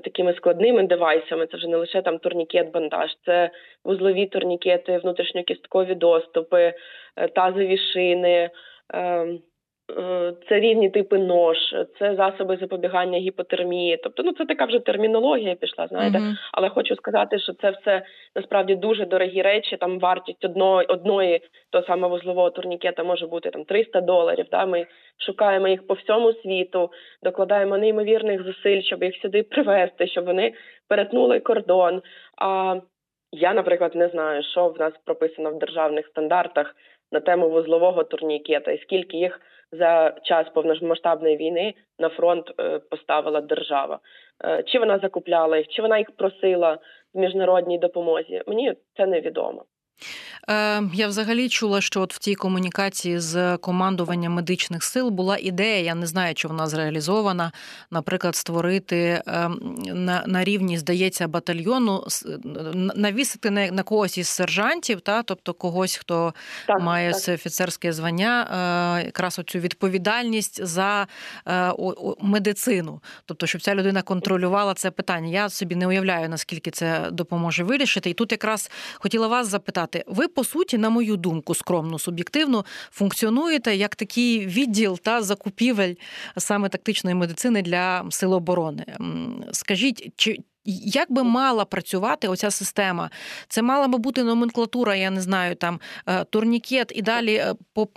такими 0.00 0.34
складними 0.34 0.82
девайсами. 0.82 1.46
Це 1.46 1.56
вже 1.56 1.68
не 1.68 1.76
лише 1.76 2.02
там 2.02 2.18
турнікет, 2.18 2.70
бандаж, 2.70 3.10
це 3.26 3.50
вузлові 3.84 4.26
турнікети, 4.26 4.98
внутрішньокісткові 4.98 5.94
доступи, 5.94 6.74
е, 7.16 7.28
тазові 7.28 7.78
шини. 7.78 8.50
Е, 9.98 10.32
це 10.48 10.60
різні 10.60 10.90
типи 10.90 11.18
нож, 11.18 11.56
це 11.98 12.14
засоби 12.14 12.56
запобігання 12.56 13.18
гіпотермії. 13.18 13.96
Тобто, 13.96 14.22
ну 14.22 14.32
це 14.32 14.44
така 14.44 14.64
вже 14.64 14.78
термінологія 14.78 15.54
пішла, 15.54 15.86
знаєте. 15.86 16.18
Uh-huh. 16.18 16.34
Але 16.52 16.68
хочу 16.68 16.96
сказати, 16.96 17.38
що 17.38 17.52
це 17.52 17.70
все 17.70 18.02
насправді 18.36 18.74
дуже 18.74 19.06
дорогі 19.06 19.42
речі. 19.42 19.76
Там 19.76 19.98
вартість 19.98 20.44
одної 20.44 20.86
одної 20.86 21.40
того 21.70 21.84
самого 21.86 22.16
вузлового 22.16 22.50
турнікета 22.50 23.04
може 23.04 23.26
бути 23.26 23.50
там 23.50 23.64
300 23.64 24.00
доларів. 24.00 24.46
Да? 24.50 24.66
Ми 24.66 24.86
шукаємо 25.26 25.68
їх 25.68 25.86
по 25.86 25.94
всьому 25.94 26.32
світу, 26.32 26.90
докладаємо 27.22 27.78
неймовірних 27.78 28.42
зусиль, 28.42 28.82
щоб 28.82 29.02
їх 29.02 29.16
сюди 29.22 29.42
привезти, 29.42 30.06
щоб 30.06 30.24
вони 30.24 30.52
перетнули 30.88 31.40
кордон. 31.40 32.02
А 32.38 32.80
я, 33.32 33.54
наприклад, 33.54 33.94
не 33.94 34.08
знаю, 34.08 34.42
що 34.42 34.68
в 34.68 34.80
нас 34.80 34.92
прописано 35.04 35.50
в 35.50 35.58
державних 35.58 36.06
стандартах 36.06 36.74
на 37.12 37.20
тему 37.20 37.48
вузлового 37.48 38.04
турнікета 38.04 38.70
і 38.70 38.82
скільки 38.82 39.16
їх 39.16 39.40
за 39.72 40.14
час 40.22 40.46
повномасштабної 40.54 41.36
війни 41.36 41.74
на 41.98 42.08
фронт 42.08 42.52
е, 42.60 42.78
поставила 42.78 43.40
держава. 43.40 43.98
Е, 44.44 44.62
чи 44.62 44.78
вона 44.78 44.98
закупляла 44.98 45.56
їх, 45.56 45.68
чи 45.68 45.82
вона 45.82 45.98
їх 45.98 46.10
просила 46.10 46.78
в 47.14 47.18
міжнародній 47.18 47.78
допомозі? 47.78 48.42
Мені 48.46 48.74
це 48.96 49.06
невідомо. 49.06 49.64
Е, 50.48 50.82
я 50.94 51.08
взагалі 51.08 51.48
чула, 51.48 51.80
що 51.80 52.00
от 52.00 52.14
в 52.14 52.18
цій 52.18 52.34
комунікації 52.34 53.20
з 53.20 53.56
командуванням 53.56 54.32
медичних 54.32 54.82
сил 54.84 55.08
була 55.08 55.38
ідея, 55.40 55.78
я 55.78 55.94
не 55.94 56.06
знаю, 56.06 56.34
чи 56.34 56.48
вона 56.48 56.66
зреалізована, 56.66 57.52
наприклад, 57.90 58.36
створити 58.36 58.96
е, 58.96 59.48
на 59.94 60.24
на 60.26 60.44
рівні, 60.44 60.78
здається, 60.78 61.28
батальйону, 61.28 62.06
навісити 62.74 63.50
на, 63.50 63.66
на 63.66 63.82
когось 63.82 64.18
із 64.18 64.28
сержантів, 64.28 65.00
та 65.00 65.22
тобто 65.22 65.54
когось, 65.54 65.96
хто 65.96 66.34
так, 66.66 66.80
має 66.80 67.12
так. 67.12 67.34
офіцерське 67.34 67.92
звання, 67.92 68.48
е, 69.00 69.04
якраз 69.04 69.38
оцю 69.38 69.58
відповідальність 69.58 70.66
за 70.66 71.06
медицину, 72.20 73.00
тобто, 73.26 73.46
щоб 73.46 73.62
ця 73.62 73.74
людина 73.74 74.02
контролювала 74.02 74.74
це 74.74 74.90
питання. 74.90 75.28
Я 75.28 75.48
собі 75.48 75.76
не 75.76 75.86
уявляю, 75.86 76.28
наскільки 76.28 76.70
це 76.70 77.08
допоможе 77.12 77.64
вирішити. 77.64 78.10
І 78.10 78.14
тут 78.14 78.32
якраз 78.32 78.70
хотіла 78.94 79.28
вас 79.28 79.48
запитати 79.48 79.92
сказати, 79.92 80.04
ви 80.22 80.28
по 80.28 80.44
суті, 80.44 80.78
на 80.78 80.90
мою 80.90 81.16
думку, 81.16 81.54
скромно, 81.54 81.98
суб'єктивно 81.98 82.64
функціонуєте 82.90 83.76
як 83.76 83.96
такий 83.96 84.46
відділ 84.46 84.98
та 84.98 85.22
закупівель 85.22 85.94
саме 86.36 86.68
тактичної 86.68 87.16
медицини 87.16 87.62
для 87.62 88.04
сил 88.10 88.32
оборони. 88.32 88.84
Скажіть, 89.52 90.12
чи 90.16 90.38
як 90.64 91.12
би 91.12 91.22
мала 91.22 91.64
працювати 91.64 92.28
оця 92.28 92.50
система? 92.50 93.10
Це 93.48 93.62
мала 93.62 93.88
би 93.88 93.98
бути 93.98 94.22
номенклатура, 94.22 94.96
я 94.96 95.10
не 95.10 95.20
знаю, 95.20 95.54
там 95.54 95.80
е, 96.06 96.24
турнікет 96.24 96.92
і 96.94 97.02
далі 97.02 97.34
е, 97.34 97.54
по 97.72 97.88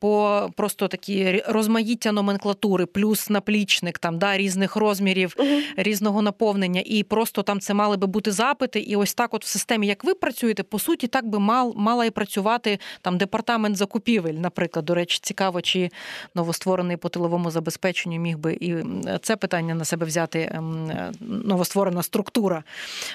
по 0.00 0.50
просто 0.56 0.88
такі 0.88 1.42
розмаїття 1.48 2.12
номенклатури, 2.12 2.86
плюс 2.86 3.30
наплічник 3.30 3.98
там 3.98 4.18
да, 4.18 4.36
різних 4.36 4.76
розмірів, 4.76 5.34
угу. 5.38 5.48
різного 5.76 6.22
наповнення, 6.22 6.82
і 6.86 7.02
просто 7.02 7.42
там 7.42 7.60
це 7.60 7.74
мали 7.74 7.96
би 7.96 8.06
бути 8.06 8.32
запити. 8.32 8.80
І 8.80 8.96
ось 8.96 9.14
так, 9.14 9.34
от 9.34 9.44
в 9.44 9.48
системі, 9.48 9.86
як 9.86 10.04
ви 10.04 10.14
працюєте, 10.14 10.62
по 10.62 10.78
суті, 10.78 11.06
так 11.06 11.26
би 11.26 11.38
мал 11.38 11.74
мала 11.76 12.04
і 12.04 12.10
працювати 12.10 12.78
там 13.00 13.18
департамент 13.18 13.76
закупівель, 13.76 14.34
наприклад. 14.34 14.84
До 14.84 14.94
речі, 14.94 15.18
цікаво, 15.22 15.62
чи 15.62 15.90
новостворений 16.34 16.96
по 16.96 17.08
тиловому 17.08 17.50
забезпеченню 17.50 18.18
міг 18.18 18.38
би 18.38 18.52
і 18.52 18.74
це 19.22 19.36
питання 19.36 19.74
на 19.74 19.84
себе 19.84 20.06
взяти 20.06 20.50
ем, 20.54 20.90
е, 20.90 21.12
новостворена 21.20 22.02
структура. 22.14 22.62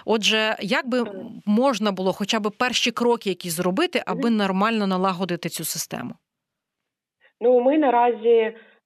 Отже, 0.05 0.55
як 0.59 0.87
би 0.87 0.97
можна 1.45 1.91
було 1.91 2.13
хоча 2.13 2.39
б 2.39 2.51
перші 2.59 2.91
кроки, 2.91 3.29
які 3.29 3.49
зробити, 3.49 4.03
аби 4.05 4.29
нормально 4.29 4.87
налагодити 4.87 5.49
цю 5.49 5.63
систему? 5.63 6.13
Ну, 7.41 7.59
ми 7.61 7.77
наразі 7.77 8.37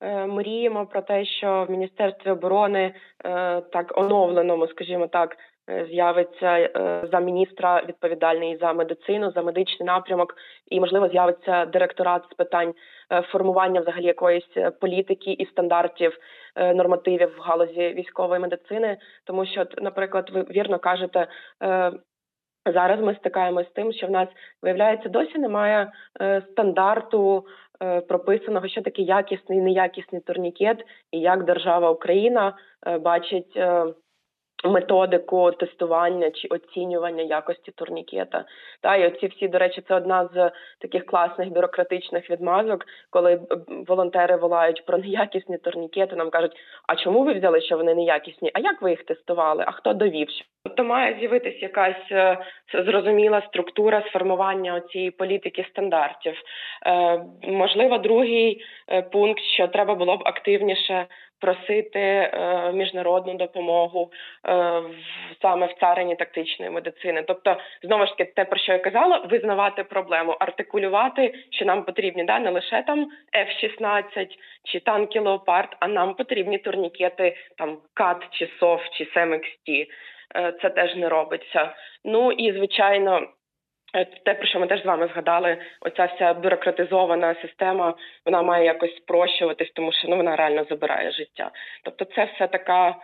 е, 0.02 0.26
мріємо 0.28 0.86
про 0.86 1.02
те, 1.02 1.26
що 1.26 1.66
в 1.68 1.72
Міністерстві 1.72 2.32
оборони 2.32 2.84
е, 3.26 3.62
так 3.62 3.98
оновленому, 3.98 4.68
скажімо 4.68 5.08
так, 5.08 5.32
е, 5.32 5.38
з'явиться 5.90 6.58
е, 6.58 6.70
за 7.12 7.20
міністра 7.20 7.84
відповідальний 7.88 8.58
за 8.58 8.74
медицину, 8.74 9.32
за 9.32 9.42
медичний 9.42 9.86
напрямок, 9.86 10.36
і 10.68 10.80
можливо 10.80 11.08
з'явиться 11.08 11.66
директорат 11.66 12.24
з 12.32 12.34
питань 12.34 12.74
е, 13.12 13.22
формування 13.22 13.82
взагалі 13.82 14.06
якоїсь 14.06 14.50
політики 14.80 15.32
і 15.32 15.46
стандартів 15.46 16.18
Е, 16.56 16.74
нормативів 16.74 17.36
в 17.38 17.42
галузі 17.42 17.94
військової 17.94 18.40
медицини, 18.42 18.98
тому 19.24 19.46
що, 19.46 19.66
наприклад, 19.82 20.30
ви 20.34 20.42
вірно 20.42 20.80
кажете. 20.80 21.28
Е, 21.64 21.92
Зараз 22.74 23.00
ми 23.00 23.16
стикаємося 23.16 23.70
з 23.70 23.74
тим, 23.74 23.94
що 23.94 24.08
в 24.08 24.12
нас 24.12 24.30
виявляється 24.62 25.10
досі 25.10 25.38
немає 25.38 25.92
е, 26.22 26.42
стандарту 26.52 27.46
е, 27.84 28.02
прописаного, 28.02 28.68
що 28.68 28.82
таке 28.82 29.02
якісний 29.02 29.62
неякісний 29.62 30.22
турнікет, 30.22 30.86
і 31.12 31.20
як 31.20 31.44
держава 31.44 31.92
Україна 31.92 32.58
е, 32.88 32.98
бачить. 32.98 33.58
Е, 34.66 34.70
Методику 34.70 35.52
тестування 35.52 36.32
чи 36.32 36.48
оцінювання 36.48 37.24
якості 37.24 37.72
турнікета. 37.72 38.46
Та 38.82 38.96
і 38.96 39.08
оці 39.08 39.28
всі, 39.28 39.48
до 39.48 39.58
речі, 39.58 39.84
це 39.88 39.96
одна 39.96 40.30
з 40.34 40.52
таких 40.80 41.06
класних 41.06 41.50
бюрократичних 41.50 42.30
відмазок, 42.30 42.86
коли 43.10 43.42
волонтери 43.88 44.36
волають 44.36 44.86
про 44.86 44.98
неякісні 44.98 45.58
турнікети. 45.58 46.16
Нам 46.16 46.30
кажуть, 46.30 46.56
а 46.88 46.96
чому 46.96 47.24
ви 47.24 47.34
взяли, 47.34 47.62
що 47.62 47.78
вони 47.78 47.96
неякісні? 47.96 48.52
А 48.54 48.60
як 48.60 48.82
ви 48.82 48.90
їх 48.90 49.04
тестували? 49.04 49.64
А 49.68 49.72
хто 49.72 49.94
довів? 49.94 50.28
Тобто 50.66 50.84
має 50.84 51.16
з'явитись 51.20 51.62
якась 51.62 52.12
е, 52.12 52.38
зрозуміла 52.74 53.42
структура 53.42 54.04
сформування 54.08 54.82
цієї 54.82 55.12
політики 55.12 55.66
стандартів. 55.70 56.34
Е, 56.86 57.20
можливо, 57.44 57.98
другий 57.98 58.66
е, 58.90 59.02
пункт, 59.02 59.42
що 59.44 59.68
треба 59.68 59.96
було 59.96 60.18
б 60.18 60.22
активніше 60.26 61.06
просити 61.40 62.32
міжнародну 62.74 63.34
допомогу 63.34 64.12
саме 65.42 65.66
в 65.66 65.74
царині 65.80 66.16
тактичної 66.16 66.72
медицини. 66.72 67.24
Тобто, 67.28 67.58
знову 67.84 68.06
ж 68.06 68.18
таки, 68.18 68.32
те 68.36 68.46
про 68.46 68.60
що 68.60 68.72
я 68.72 68.80
казала, 68.80 69.18
визнавати 69.18 69.84
проблему, 69.84 70.32
артикулювати, 70.40 71.34
що 71.52 71.66
нам 71.66 71.84
потрібні 71.84 72.24
да 72.24 72.40
не 72.40 72.50
лише 72.50 72.84
там 72.88 73.08
F-16 73.38 74.28
чи 74.64 74.80
танки 74.80 75.20
Леопард, 75.20 75.78
а 75.80 75.88
нам 75.88 76.14
потрібні 76.14 76.58
турнікети 76.58 77.38
там 77.58 77.78
КАТ 77.94 78.28
чи 78.32 78.50
СОФ 78.60 78.82
чи 78.98 79.06
СЕМХТ. 79.14 79.70
Е, 80.36 80.54
це 80.62 80.70
теж 80.70 80.96
не 80.96 81.10
робиться. 81.10 81.74
Ну 82.06 82.32
і 82.32 82.54
звичайно. 82.54 83.28
Е, 83.96 84.06
те, 84.26 84.34
про 84.34 84.48
що 84.48 84.60
ми 84.60 84.68
теж 84.68 84.82
з 84.82 84.86
вами 84.86 85.08
згадали, 85.08 85.58
оця 85.82 86.06
вся 86.06 86.34
бюрократизована 86.34 87.36
система, 87.42 87.96
вона 88.26 88.42
має 88.42 88.66
якось 88.66 88.96
спрощуватись, 88.98 89.72
тому 89.76 89.92
що 89.94 90.08
ну 90.08 90.18
вона 90.18 90.36
реально 90.36 90.66
забирає 90.70 91.12
життя. 91.12 91.52
Тобто, 91.84 92.06
це 92.06 92.30
все 92.36 92.48
така 92.48 92.96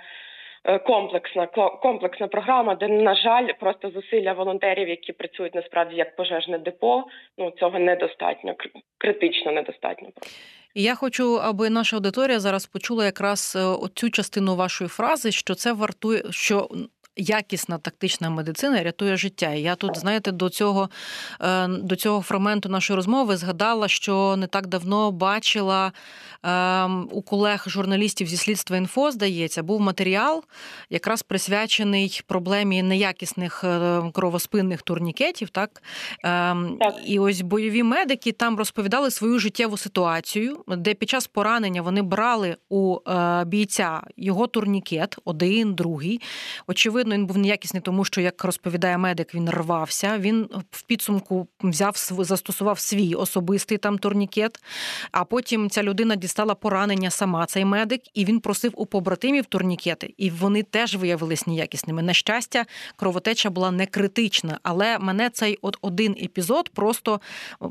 е, 0.66 0.80
комплексна 0.80 1.46
комплексна 1.82 2.28
програма, 2.28 2.76
де 2.76 2.88
на 2.88 3.16
жаль, 3.16 3.48
просто 3.60 3.90
зусилля 3.90 4.34
волонтерів, 4.34 4.90
які 4.90 5.14
працюють 5.14 5.56
насправді 5.56 5.96
як 5.96 6.16
пожежне 6.16 6.58
депо. 6.58 7.04
Ну 7.38 7.52
цього 7.52 7.80
недостатньо, 7.80 8.56
критично 8.98 9.52
недостатньо. 9.52 10.10
Я 10.76 10.96
хочу, 10.96 11.40
аби 11.44 11.70
наша 11.70 11.96
аудиторія 11.96 12.40
зараз 12.40 12.66
почула 12.66 13.06
якраз 13.06 13.58
цю 13.96 14.10
частину 14.10 14.56
вашої 14.56 14.88
фрази, 14.88 15.32
що 15.32 15.56
це 15.56 15.74
вартує, 15.74 16.22
що 16.30 16.68
якісна 17.20 17.78
тактична 17.78 18.30
медицина 18.30 18.84
рятує 18.84 19.18
життя. 19.18 19.54
І 19.54 19.62
я 19.62 19.76
тут, 19.76 19.98
знаєте, 19.98 20.32
до 20.32 20.50
цього 20.50 20.90
е, 21.42 21.68
до 21.68 21.96
цього 21.96 22.22
фрагменту 22.22 22.70
нашої 22.70 22.96
розмови 22.96 23.38
згадала, 23.38 23.88
що 23.88 24.36
не 24.38 24.48
так 24.48 24.68
давно 24.68 25.12
бачила 25.12 25.92
ем, 26.44 27.10
у 27.12 27.22
колег 27.22 27.64
журналістів 27.68 28.28
зі 28.28 28.38
слідства 28.38 28.78
інфо, 28.78 29.12
здається, 29.12 29.64
був 29.64 29.82
матеріал, 29.82 30.44
якраз 30.90 31.24
присвячений 31.24 32.22
проблемі 32.28 32.84
неякісних 32.84 33.64
е, 33.64 34.02
кровоспинних 34.14 34.82
турнікетів. 34.82 35.50
Так? 35.50 35.84
Ем, 36.24 36.78
так 36.80 36.96
і 37.06 37.20
ось 37.20 37.42
бойові 37.42 37.84
медики 37.84 38.32
там 38.32 38.58
розповідали 38.58 39.12
свою 39.12 39.40
життєву 39.40 39.78
ситуацію, 39.78 40.64
де 40.68 40.94
під 40.94 41.10
час 41.10 41.28
поранення 41.28 41.82
вони 41.82 42.02
брали 42.02 42.56
у 42.70 42.98
е, 43.08 43.46
бійця 43.46 44.02
його 44.18 44.48
турнікет, 44.48 45.18
один, 45.26 45.74
другий. 45.74 46.22
Очевидно 46.68 47.09
очевидно, 47.10 47.16
він 47.16 47.26
був 47.26 47.38
неякісний, 47.38 47.82
тому 47.82 48.06
що, 48.06 48.22
як 48.22 48.44
розповідає 48.44 48.98
медик, 48.98 49.36
він 49.36 49.50
рвався. 49.50 50.18
Він 50.18 50.50
в 50.72 50.82
підсумку 50.82 51.48
взяв 51.62 51.94
застосував 52.20 52.80
свій 52.80 53.16
особистий 53.16 53.78
там 53.78 53.98
турнікет. 53.98 54.60
А 55.12 55.24
потім 55.24 55.70
ця 55.70 55.84
людина 55.84 56.16
дістала 56.16 56.56
поранення 56.56 57.10
сама, 57.10 57.46
цей 57.46 57.66
медик, 57.66 58.02
і 58.14 58.26
він 58.26 58.40
просив 58.40 58.72
у 58.76 58.86
побратимів 58.86 59.46
турнікети, 59.46 60.14
і 60.18 60.30
вони 60.30 60.64
теж 60.64 60.96
виявились 60.96 61.48
неякісними. 61.48 62.02
На 62.02 62.14
щастя, 62.14 62.66
кровотеча 62.96 63.50
була 63.50 63.72
не 63.72 63.86
критична, 63.86 64.60
але 64.64 65.00
мене 65.00 65.30
цей 65.30 65.58
от 65.62 65.78
один 65.82 66.12
епізод 66.12 66.70
просто 66.70 67.22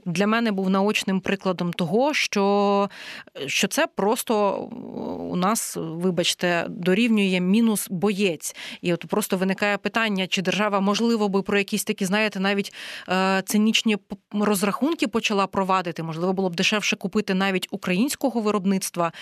для 0.07 0.27
мене 0.27 0.53
був 0.53 0.71
наочним 0.71 1.21
прикладом 1.21 1.73
того, 1.73 2.15
що, 2.15 2.91
що 3.47 3.69
це 3.69 3.87
просто 3.87 4.55
у 5.31 5.37
нас, 5.37 5.77
вибачте, 5.77 6.67
дорівнює 6.69 7.41
мінус 7.41 7.89
боєць. 7.91 8.57
І 8.83 8.93
от 8.93 9.05
просто 9.19 9.37
виникає 9.37 9.79
питання, 9.79 10.27
чи 10.27 10.43
держава 10.43 10.81
можливо 10.81 11.29
би 11.29 11.43
про 11.43 11.59
якісь 11.59 11.85
такі, 11.85 12.05
знаєте, 12.05 12.41
навіть 12.41 12.75
е, 13.09 13.43
цинічні 13.47 13.97
розрахунки 14.33 15.09
почала 15.09 15.47
провадити. 15.47 16.03
Можливо, 16.03 16.33
було 16.33 16.51
б 16.51 16.57
дешевше 16.57 16.97
купити 16.97 17.35
навіть 17.35 17.69
українського 17.71 18.41
виробництва 18.41 19.13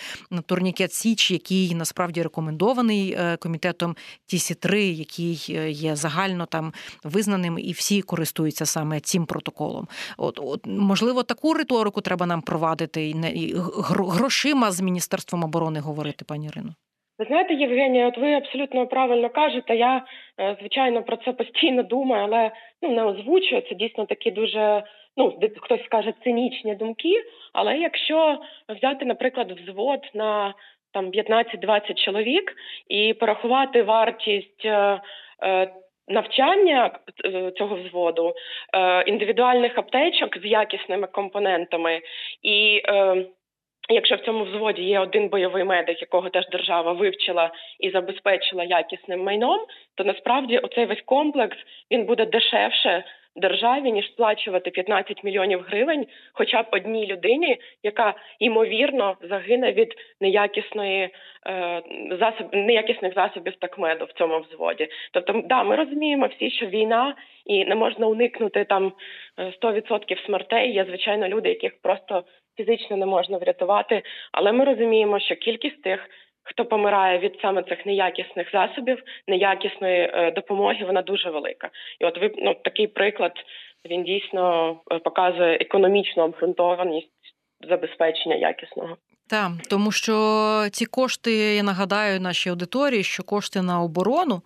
турнікет 0.46 0.92
Січ, 0.92 1.30
який 1.30 1.74
насправді 1.74 2.22
рекомендований 2.22 3.12
е, 3.12 3.36
комітетом 3.36 3.96
тісі 4.26 4.54
3 4.54 4.84
який 4.84 5.46
е, 5.48 5.70
є 5.70 5.96
загально 5.96 6.46
там 6.46 6.72
визнаним, 7.04 7.58
і 7.58 7.72
всі 7.72 8.02
користуються 8.02 8.66
саме 8.66 9.00
цим 9.00 9.26
протоколом. 9.26 9.88
От, 10.16 10.40
от 10.42 10.66
можливо, 10.66 11.22
таку 11.22 11.54
риторику 11.54 12.00
треба 12.00 12.26
нам 12.26 12.42
провадити 12.42 13.08
і 13.08 13.54
грошима 13.88 14.72
з 14.72 14.80
міністерством 14.80 15.44
оборони 15.44 15.80
говорити, 15.80 16.24
пані 16.24 16.46
Ірино. 16.46 16.74
Ви 17.18 17.24
знаєте, 17.24 17.54
Євгенія, 17.54 18.08
от 18.08 18.18
ви 18.18 18.34
абсолютно 18.34 18.86
правильно 18.86 19.30
кажете. 19.30 19.76
Я 19.76 20.04
е, 20.40 20.56
звичайно 20.60 21.02
про 21.02 21.16
це 21.16 21.32
постійно 21.32 21.82
думаю, 21.82 22.24
але 22.24 22.50
ну 22.82 22.90
не 22.90 23.04
озвучую. 23.04 23.62
Це 23.68 23.74
дійсно 23.74 24.06
такі 24.06 24.30
дуже 24.30 24.82
ну 25.16 25.38
хтось 25.60 25.84
скаже 25.84 26.12
цинічні 26.24 26.74
думки. 26.74 27.22
Але 27.52 27.78
якщо 27.78 28.38
взяти, 28.68 29.04
наприклад, 29.04 29.52
взвод 29.52 30.00
на 30.14 30.54
там 30.92 31.10
15-20 31.10 32.04
чоловік 32.04 32.54
і 32.88 33.14
порахувати 33.14 33.82
вартість. 33.82 34.64
Е, 34.64 35.00
е, 35.42 35.72
навчання 36.08 36.98
цього 37.56 37.76
взводу, 37.76 38.34
індивідуальних 39.06 39.78
аптечок 39.78 40.38
з 40.38 40.44
якісними 40.44 41.06
компонентами 41.06 42.00
і 42.42 42.82
Якщо 43.88 44.16
в 44.16 44.20
цьому 44.20 44.44
взводі 44.44 44.82
є 44.82 45.00
один 45.00 45.28
бойовий 45.28 45.64
медик, 45.64 46.00
якого 46.00 46.28
теж 46.28 46.48
держава 46.48 46.92
вивчила 46.92 47.50
і 47.80 47.90
забезпечила 47.90 48.64
якісним 48.64 49.22
майном, 49.22 49.60
то 49.94 50.04
насправді 50.04 50.58
оцей 50.58 50.86
весь 50.86 51.02
комплекс 51.06 51.56
він 51.90 52.04
буде 52.04 52.26
дешевше 52.26 53.04
державі 53.36 53.92
ніж 53.92 54.06
сплачувати 54.06 54.70
15 54.70 55.24
мільйонів 55.24 55.60
гривень, 55.60 56.06
хоча 56.32 56.62
б 56.62 56.66
одній 56.70 57.06
людині, 57.06 57.56
яка 57.82 58.14
ймовірно 58.38 59.16
загине 59.22 59.72
від 59.72 59.94
неякісної 60.20 61.08
е, 61.46 61.82
засоб 62.20 62.54
неякісних 62.54 63.14
засобів 63.14 63.56
такмеду 63.56 64.04
в 64.04 64.12
цьому 64.12 64.40
взводі. 64.40 64.88
Тобто, 65.12 65.42
да, 65.44 65.62
ми 65.62 65.76
розуміємо 65.76 66.26
всі, 66.26 66.50
що 66.50 66.66
війна 66.66 67.14
і 67.46 67.64
не 67.64 67.74
можна 67.74 68.06
уникнути 68.06 68.64
там 68.64 68.92
100% 69.38 70.12
е, 70.12 70.16
смертей. 70.26 70.72
Є 70.72 70.84
звичайно 70.84 71.28
люди, 71.28 71.48
яких 71.48 71.82
просто 71.82 72.24
фізично 72.56 72.96
не 72.96 73.06
можна 73.06 73.38
врятувати. 73.38 74.02
Але 74.32 74.52
ми 74.52 74.64
розуміємо, 74.64 75.20
що 75.20 75.36
кількість 75.36 75.82
тих, 75.82 76.08
хто 76.42 76.64
помирає 76.64 77.18
від 77.18 77.38
саме 77.42 77.62
цих 77.62 77.86
неякісних 77.86 78.50
засобів, 78.52 79.02
неякісної 79.28 80.10
е, 80.14 80.30
допомоги, 80.30 80.84
вона 80.84 81.02
дуже 81.02 81.30
велика. 81.30 81.70
І 82.00 82.04
от 82.04 82.18
ви 82.18 82.30
ну, 82.36 82.54
такий 82.54 82.86
приклад 82.86 83.32
він 83.90 84.04
дійсно 84.04 84.76
е, 84.92 84.98
показує 84.98 85.56
економічну 85.60 86.22
обґрунтованість 86.22 87.10
забезпечення 87.68 88.36
якісного. 88.36 88.96
Так, 89.28 89.52
тому 89.68 89.92
що 89.92 90.68
ці 90.72 90.86
кошти, 90.86 91.32
я 91.32 91.62
нагадаю 91.62 92.20
нашій 92.20 92.50
аудиторії, 92.50 93.04
що 93.04 93.22
кошти 93.22 93.62
на 93.62 93.82
оборону 93.82 94.42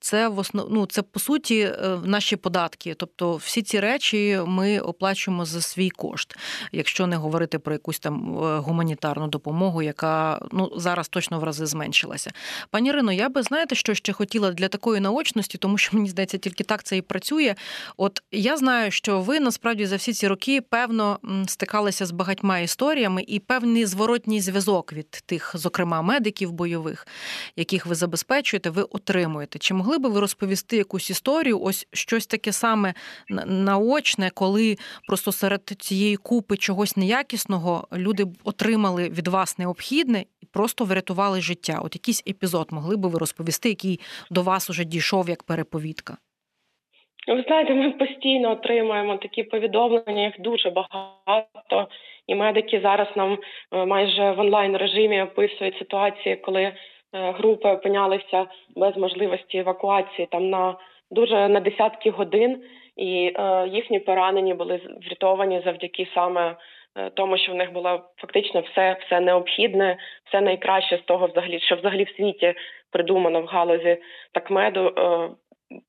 це 0.00 0.28
в 0.28 0.38
основ... 0.38 0.66
ну, 0.70 0.86
це 0.86 1.02
по 1.02 1.20
суті 1.20 1.60
е, 1.60 1.98
наші 2.04 2.36
податки. 2.36 2.94
Тобто 2.94 3.36
всі 3.36 3.62
ці 3.62 3.80
речі 3.80 4.40
ми 4.46 4.80
оплачуємо 4.80 5.44
за 5.44 5.60
свій 5.60 5.90
кошт, 5.90 6.36
якщо 6.72 7.06
не 7.06 7.16
говорити 7.16 7.58
про 7.58 7.72
якусь 7.72 7.98
там 7.98 8.38
е, 8.44 8.58
гуманітарну 8.58 9.28
допомогу, 9.28 9.82
яка 9.82 10.40
ну 10.52 10.72
зараз 10.76 11.08
точно 11.08 11.40
в 11.40 11.44
рази 11.44 11.66
зменшилася. 11.66 12.32
Пані 12.70 12.88
Ірино, 12.88 13.12
я 13.12 13.28
би 13.28 13.42
знаєте, 13.42 13.74
що 13.74 13.94
ще 13.94 14.12
хотіла 14.12 14.52
для 14.52 14.68
такої 14.68 15.00
наочності, 15.00 15.58
тому 15.58 15.78
що 15.78 15.96
мені 15.96 16.08
здається, 16.08 16.38
тільки 16.38 16.64
так 16.64 16.82
це 16.82 16.96
і 16.96 17.02
працює. 17.02 17.54
От 17.96 18.22
я 18.30 18.56
знаю, 18.56 18.90
що 18.90 19.20
ви 19.20 19.40
насправді 19.40 19.86
за 19.86 19.96
всі 19.96 20.12
ці 20.12 20.28
роки 20.28 20.60
певно 20.60 21.18
стикалися 21.46 22.06
з 22.06 22.10
багатьма 22.10 22.58
історіями 22.58 23.24
і 23.26 23.38
певний 23.38 23.86
зворот 23.86 24.21
зворотній 24.22 24.40
зв'язок 24.40 24.92
від 24.92 25.10
тих, 25.10 25.52
зокрема, 25.54 26.02
медиків 26.02 26.52
бойових, 26.52 27.06
яких 27.56 27.86
ви 27.86 27.94
забезпечуєте, 27.94 28.70
ви 28.70 28.82
отримуєте. 28.82 29.58
Чи 29.58 29.74
могли 29.74 29.98
би 29.98 30.08
ви 30.08 30.20
розповісти 30.20 30.76
якусь 30.76 31.10
історію? 31.10 31.60
Ось 31.60 31.86
щось 31.92 32.26
таке 32.26 32.52
саме 32.52 32.94
наочне, 33.46 34.30
коли 34.34 34.76
просто 35.06 35.32
серед 35.32 35.62
цієї 35.78 36.16
купи 36.16 36.56
чогось 36.56 36.96
неякісного 36.96 37.88
люди 37.92 38.26
отримали 38.44 39.08
від 39.08 39.28
вас 39.28 39.58
необхідне 39.58 40.24
і 40.40 40.46
просто 40.46 40.84
врятували 40.84 41.40
життя? 41.40 41.80
От 41.84 41.94
якийсь 41.94 42.22
епізод 42.28 42.68
могли 42.70 42.96
би 42.96 43.08
ви 43.08 43.18
розповісти, 43.18 43.68
який 43.68 44.00
до 44.30 44.42
вас 44.42 44.70
уже 44.70 44.84
дійшов 44.84 45.28
як 45.28 45.42
переповідка? 45.42 46.16
Ви 47.28 47.44
знаєте, 47.46 47.74
ми 47.74 47.90
постійно 47.90 48.50
отримуємо 48.50 49.16
такі 49.16 49.42
повідомлення, 49.42 50.24
їх 50.24 50.34
дуже 50.40 50.70
багато, 50.70 51.88
і 52.26 52.34
медики 52.34 52.80
зараз 52.80 53.08
нам 53.16 53.38
е, 53.72 53.86
майже 53.86 54.30
в 54.30 54.40
онлайн 54.40 54.76
режимі 54.76 55.22
описують 55.22 55.78
ситуації, 55.78 56.36
коли 56.36 56.62
е, 56.62 56.74
групи 57.12 57.68
опинялися 57.68 58.46
без 58.76 58.96
можливості 58.96 59.58
евакуації 59.58 60.28
там 60.30 60.50
на 60.50 60.74
дуже 61.10 61.48
на 61.48 61.60
десятки 61.60 62.10
годин, 62.10 62.62
і 62.96 63.32
е, 63.36 63.68
їхні 63.68 63.98
поранені 63.98 64.54
були 64.54 64.80
врятовані 65.06 65.62
завдяки 65.64 66.08
саме 66.14 66.56
тому, 67.14 67.38
що 67.38 67.52
в 67.52 67.54
них 67.54 67.72
було 67.72 68.00
фактично 68.16 68.60
все 68.60 68.96
все 69.06 69.20
необхідне, 69.20 69.96
все 70.28 70.40
найкраще 70.40 70.96
з 70.96 71.00
того, 71.00 71.26
взагалі, 71.26 71.60
що 71.60 71.76
взагалі 71.76 72.04
в 72.04 72.16
світі 72.16 72.54
придумано 72.90 73.40
в 73.40 73.46
галузі 73.46 73.96
такмеду. 74.32 74.92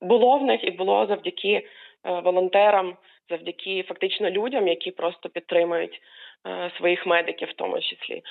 Було 0.01 0.37
в 0.37 0.43
них 0.43 0.63
і 0.63 0.71
було 0.71 1.05
завдяки 1.05 1.67
волонтерам, 2.03 2.95
завдяки 3.29 3.83
фактично 3.83 4.29
людям, 4.29 4.67
які 4.67 4.91
просто 4.91 5.29
підтримують 5.29 6.01
своїх 6.77 7.05
медиків, 7.05 7.47
в 7.49 7.53
тому 7.53 7.79
числі. 7.79 8.21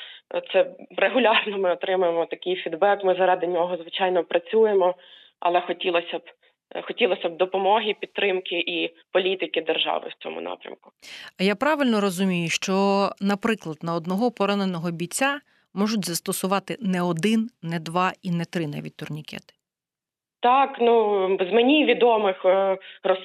Це 0.52 0.66
регулярно 0.96 1.58
ми 1.58 1.72
отримуємо 1.72 2.26
такий 2.26 2.56
фідбек. 2.56 3.04
Ми 3.04 3.14
заради 3.14 3.46
нього 3.46 3.76
звичайно 3.76 4.24
працюємо, 4.24 4.94
але 5.40 5.60
хотілося 5.60 6.18
б. 6.18 6.22
Е, 6.74 6.82
хотілося 6.82 7.28
б 7.28 7.36
допомоги, 7.36 7.94
підтримки 8.00 8.64
і 8.66 8.90
політики 9.12 9.62
держави 9.62 10.08
в 10.08 10.22
цьому 10.22 10.40
напрямку. 10.40 10.90
А 11.40 11.42
я 11.42 11.54
правильно 11.54 12.00
розумію, 12.00 12.48
що, 12.48 13.08
наприклад, 13.20 13.76
на 13.82 13.94
одного 13.94 14.30
пораненого 14.30 14.90
бійця 14.90 15.40
можуть 15.74 16.04
застосувати 16.04 16.76
не 16.80 17.02
один, 17.02 17.50
не 17.62 17.78
два 17.78 18.12
і 18.22 18.30
не 18.30 18.44
три 18.44 18.66
навіть 18.66 18.96
турнікети. 18.96 19.54
Так, 20.40 20.76
ну 20.80 21.28
з 21.50 21.52
мені 21.52 21.84
відомих 21.84 22.44
е, 22.44 22.78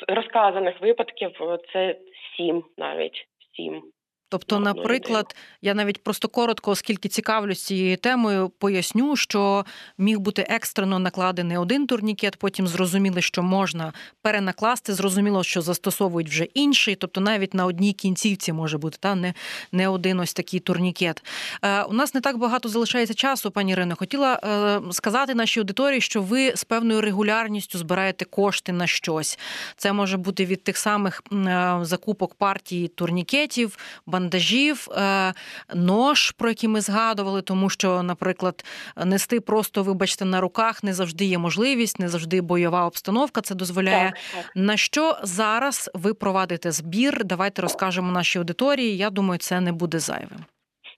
розказаних 0.08 0.82
випадків 0.82 1.32
е, 1.42 1.58
це 1.74 1.96
сім 2.38 2.64
навіть 2.78 3.28
сім. 3.56 3.84
Тобто, 4.30 4.60
наприклад, 4.60 5.36
я 5.62 5.74
навіть 5.74 6.04
просто 6.04 6.28
коротко, 6.28 6.72
оскільки 6.72 7.10
цікавлюсь 7.10 7.64
цією 7.64 7.98
темою, 7.98 8.50
поясню, 8.50 9.16
що 9.16 9.66
міг 9.98 10.20
бути 10.20 10.42
екстрено 10.50 11.00
накладений 11.00 11.58
один 11.58 11.88
турнікет, 11.88 12.36
потім 12.36 12.68
зрозуміли, 12.68 13.22
що 13.22 13.44
можна 13.44 13.94
перенакласти. 14.22 14.94
Зрозуміло, 14.94 15.44
що 15.44 15.62
застосовують 15.62 16.30
вже 16.30 16.44
інший. 16.44 16.96
Тобто, 16.96 17.22
навіть 17.22 17.54
на 17.54 17.66
одній 17.66 17.94
кінцівці 17.94 18.54
може 18.54 18.78
бути 18.78 18.98
та 19.00 19.16
не 19.16 19.34
не 19.72 19.88
один 19.88 20.20
ось 20.20 20.34
такий 20.34 20.60
турнікет. 20.60 21.24
Е, 21.62 21.84
У 21.84 21.94
нас 21.94 22.14
не 22.14 22.22
так 22.22 22.38
багато 22.38 22.70
залишається 22.70 23.14
часу, 23.14 23.52
пані 23.52 23.72
Ірино. 23.72 23.96
Хотіла 23.96 24.34
е, 24.34 24.94
сказати 24.94 25.36
нашій 25.36 25.60
аудиторії, 25.60 26.02
що 26.02 26.22
ви 26.22 26.52
з 26.56 26.64
певною 26.64 27.02
регулярністю 27.02 27.78
збираєте 27.78 28.26
кошти 28.26 28.72
на 28.72 28.88
щось. 28.88 29.40
Це 29.78 29.94
може 29.94 30.18
бути 30.18 30.46
від 30.46 30.64
тих 30.64 30.78
самих 30.78 31.24
е, 31.34 31.80
закупок 31.82 32.36
партії 32.36 32.88
турнікетів 32.88 33.78
бандажів, 34.18 34.88
е, 34.92 35.34
нож, 35.76 36.32
про 36.32 36.50
які 36.50 36.68
ми 36.68 36.82
згадували, 36.82 37.42
тому 37.42 37.70
що, 37.70 38.04
наприклад, 38.04 38.66
нести 39.06 39.40
просто, 39.40 39.84
вибачте, 39.84 40.26
на 40.26 40.42
руках 40.42 40.84
не 40.84 40.94
завжди 40.94 41.26
є 41.26 41.38
можливість, 41.38 42.00
не 42.00 42.10
завжди 42.10 42.42
бойова 42.42 42.86
обстановка 42.86 43.42
це 43.42 43.56
дозволяє. 43.56 44.12
Так, 44.12 44.44
так. 44.44 44.52
На 44.56 44.78
що 44.78 45.18
зараз 45.24 45.90
ви 45.94 46.14
провадите 46.14 46.72
збір? 46.72 47.26
Давайте 47.26 47.62
розкажемо 47.62 48.12
нашій 48.12 48.40
аудиторії. 48.40 48.98
Я 48.98 49.10
думаю, 49.10 49.40
це 49.40 49.62
не 49.62 49.72
буде 49.72 50.00
зайвим. 50.00 50.46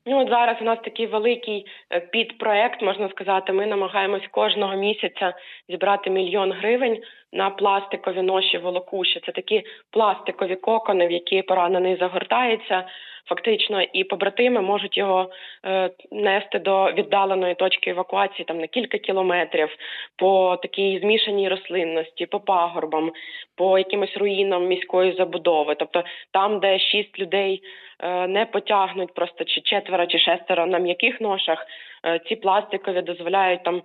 Ну 0.10 0.20
от 0.22 0.30
зараз 0.30 0.58
у 0.62 0.64
нас 0.64 0.80
такий 0.84 1.06
великий 1.06 1.66
е, 1.92 2.00
підпроект, 2.00 2.82
можна 2.82 3.10
сказати. 3.10 3.54
Ми 3.54 3.66
намагаємось 3.66 4.28
кожного 4.32 4.76
місяця 4.76 5.34
зібрати 5.70 6.10
мільйон 6.10 6.52
гривень 6.52 7.02
на 7.34 7.50
пластикові 7.50 8.22
ноші 8.22 8.58
волокуші. 8.58 9.22
Це 9.26 9.32
такі 9.32 9.64
пластикові 9.92 10.56
кокони, 10.56 11.08
в 11.08 11.12
які 11.12 11.42
поранений 11.42 11.96
загортається. 11.96 12.86
Фактично, 13.30 13.82
і 13.94 14.04
побратими 14.04 14.62
можуть 14.62 14.98
його 14.98 15.30
е, 15.66 15.90
нести 16.12 16.60
до 16.60 16.92
віддаленої 16.92 17.56
точки 17.56 17.90
евакуації 17.90 18.46
там 18.46 18.60
на 18.60 18.68
кілька 18.68 18.98
кілометрів 18.98 19.70
по 20.18 20.58
такій 20.62 21.00
змішаній 21.00 21.50
рослинності, 21.50 22.26
по 22.26 22.40
пагорбам, 22.40 23.12
по 23.56 23.78
якимось 23.78 24.18
руїнам 24.18 24.68
міської 24.68 25.16
забудови. 25.18 25.76
Тобто 25.76 26.04
там, 26.32 26.60
де 26.60 26.80
шість 26.80 27.20
людей 27.20 27.62
е, 28.00 28.28
не 28.28 28.46
потягнуть 28.46 29.14
просто 29.14 29.44
чи 29.44 29.62
четверо, 29.62 30.06
чи 30.06 30.20
шестеро 30.20 30.66
на 30.66 30.80
м'яких 30.80 31.22
ношах, 31.22 31.66
е, 32.06 32.20
ці 32.20 32.36
пластикові 32.36 33.02
дозволяють 33.02 33.64
там 33.64 33.82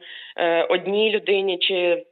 одній 0.69 1.11
людині 1.11 1.59
чи 1.59 2.05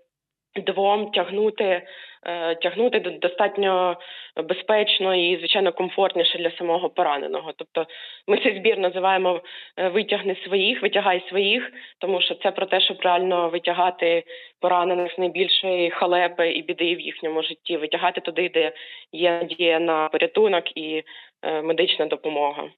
двом 0.56 1.10
тягнути 1.10 1.82
е, 2.26 2.54
тягнути 2.54 3.00
достатньо 3.00 3.96
безпечно 4.36 5.14
і 5.14 5.36
звичайно 5.36 5.72
комфортніше 5.72 6.38
для 6.38 6.50
самого 6.50 6.90
пораненого. 6.90 7.52
Тобто 7.56 7.86
ми 8.28 8.38
цей 8.38 8.58
збір 8.58 8.78
називаємо 8.78 9.40
е, 9.76 9.88
витягни 9.88 10.36
своїх, 10.44 10.82
витягай 10.82 11.24
своїх, 11.28 11.72
тому 11.98 12.20
що 12.20 12.34
це 12.34 12.50
про 12.50 12.66
те, 12.66 12.80
щоб 12.80 13.00
реально 13.00 13.48
витягати 13.48 14.24
поранених 14.60 15.18
найбільшої 15.18 15.90
халепи 15.90 16.50
і 16.52 16.62
біди 16.62 16.94
в 16.94 17.00
їхньому 17.00 17.42
житті, 17.42 17.76
витягати 17.76 18.20
туди, 18.20 18.48
де 18.54 18.72
є 19.12 19.30
надія 19.30 19.80
на 19.80 20.08
порятунок 20.08 20.76
і 20.76 21.02
е, 21.42 21.62
медична 21.62 22.06
допомога. 22.06 22.70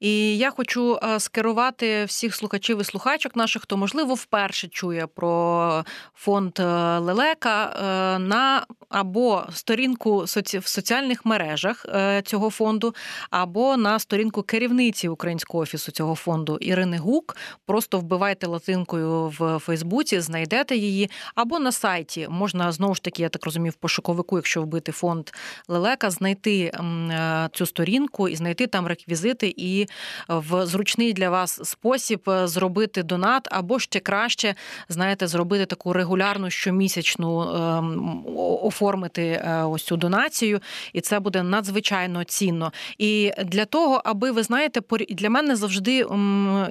І 0.00 0.38
я 0.38 0.50
хочу 0.50 0.98
е, 1.02 1.20
скерувати 1.20 2.04
всіх 2.04 2.34
слухачів 2.34 2.80
і 2.80 2.84
слухачок 2.84 3.36
наших, 3.36 3.62
хто 3.62 3.76
можливо 3.76 4.14
вперше 4.14 4.68
чує 4.68 5.06
про 5.06 5.84
фонд 6.14 6.58
е, 6.58 6.64
Лелека 6.98 7.64
е, 7.64 8.18
на 8.18 8.66
або 8.88 9.44
сторінку 9.52 10.18
в 10.18 10.66
соціальних 10.66 11.24
мережах 11.24 11.86
цього 12.24 12.50
фонду, 12.50 12.94
або 13.30 13.76
на 13.76 13.98
сторінку 13.98 14.42
керівниці 14.42 15.08
українського 15.08 15.62
офісу 15.62 15.92
цього 15.92 16.14
фонду 16.14 16.58
Ірини 16.60 16.98
Гук. 16.98 17.36
Просто 17.66 17.98
вбивайте 17.98 18.46
латинкою 18.46 19.34
в 19.38 19.58
Фейсбуці, 19.58 20.20
знайдете 20.20 20.76
її, 20.76 21.10
або 21.34 21.58
на 21.58 21.72
сайті 21.72 22.26
можна 22.30 22.72
знову 22.72 22.94
ж 22.94 23.02
таки, 23.02 23.22
я 23.22 23.28
так 23.28 23.44
розумію, 23.44 23.70
в 23.70 23.74
пошуковику, 23.74 24.36
якщо 24.36 24.62
вбити 24.62 24.92
фонд 24.92 25.30
Лелека, 25.68 26.10
знайти 26.10 26.72
цю 27.52 27.66
сторінку 27.66 28.28
і 28.28 28.36
знайти 28.36 28.66
там 28.66 28.86
реквізити 28.86 29.54
і 29.56 29.87
в 30.28 30.66
зручний 30.66 31.12
для 31.12 31.30
вас 31.30 31.60
спосіб 31.64 32.30
е, 32.30 32.46
зробити 32.46 33.02
донат, 33.02 33.48
або 33.50 33.78
ще 33.78 34.00
краще, 34.00 34.54
знаєте, 34.88 35.26
зробити 35.26 35.66
таку 35.66 35.92
регулярну 35.92 36.50
щомісячну 36.50 37.40
ем, 37.40 38.24
оформити 38.62 39.22
е, 39.22 39.62
ось 39.62 39.82
цю 39.82 39.96
донацію, 39.96 40.60
і 40.92 41.00
це 41.00 41.20
буде 41.20 41.42
надзвичайно 41.42 42.24
цінно. 42.24 42.72
І 42.98 43.32
для 43.44 43.64
того, 43.64 44.02
аби 44.04 44.30
ви 44.30 44.42
знаєте, 44.42 44.80
для 45.08 45.30
мене 45.30 45.56
завжди 45.56 46.06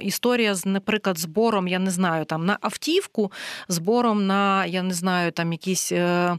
історія 0.00 0.54
з, 0.54 0.66
наприклад, 0.66 1.18
збором, 1.18 1.68
я 1.68 1.78
не 1.78 1.90
знаю, 1.90 2.24
там 2.24 2.46
на 2.46 2.58
автівку, 2.60 3.32
збором 3.68 4.26
на 4.26 4.66
я 4.66 4.82
не 4.82 4.94
знаю, 4.94 5.32
там 5.32 5.52
якісь 5.52 5.92
е, 5.92 6.36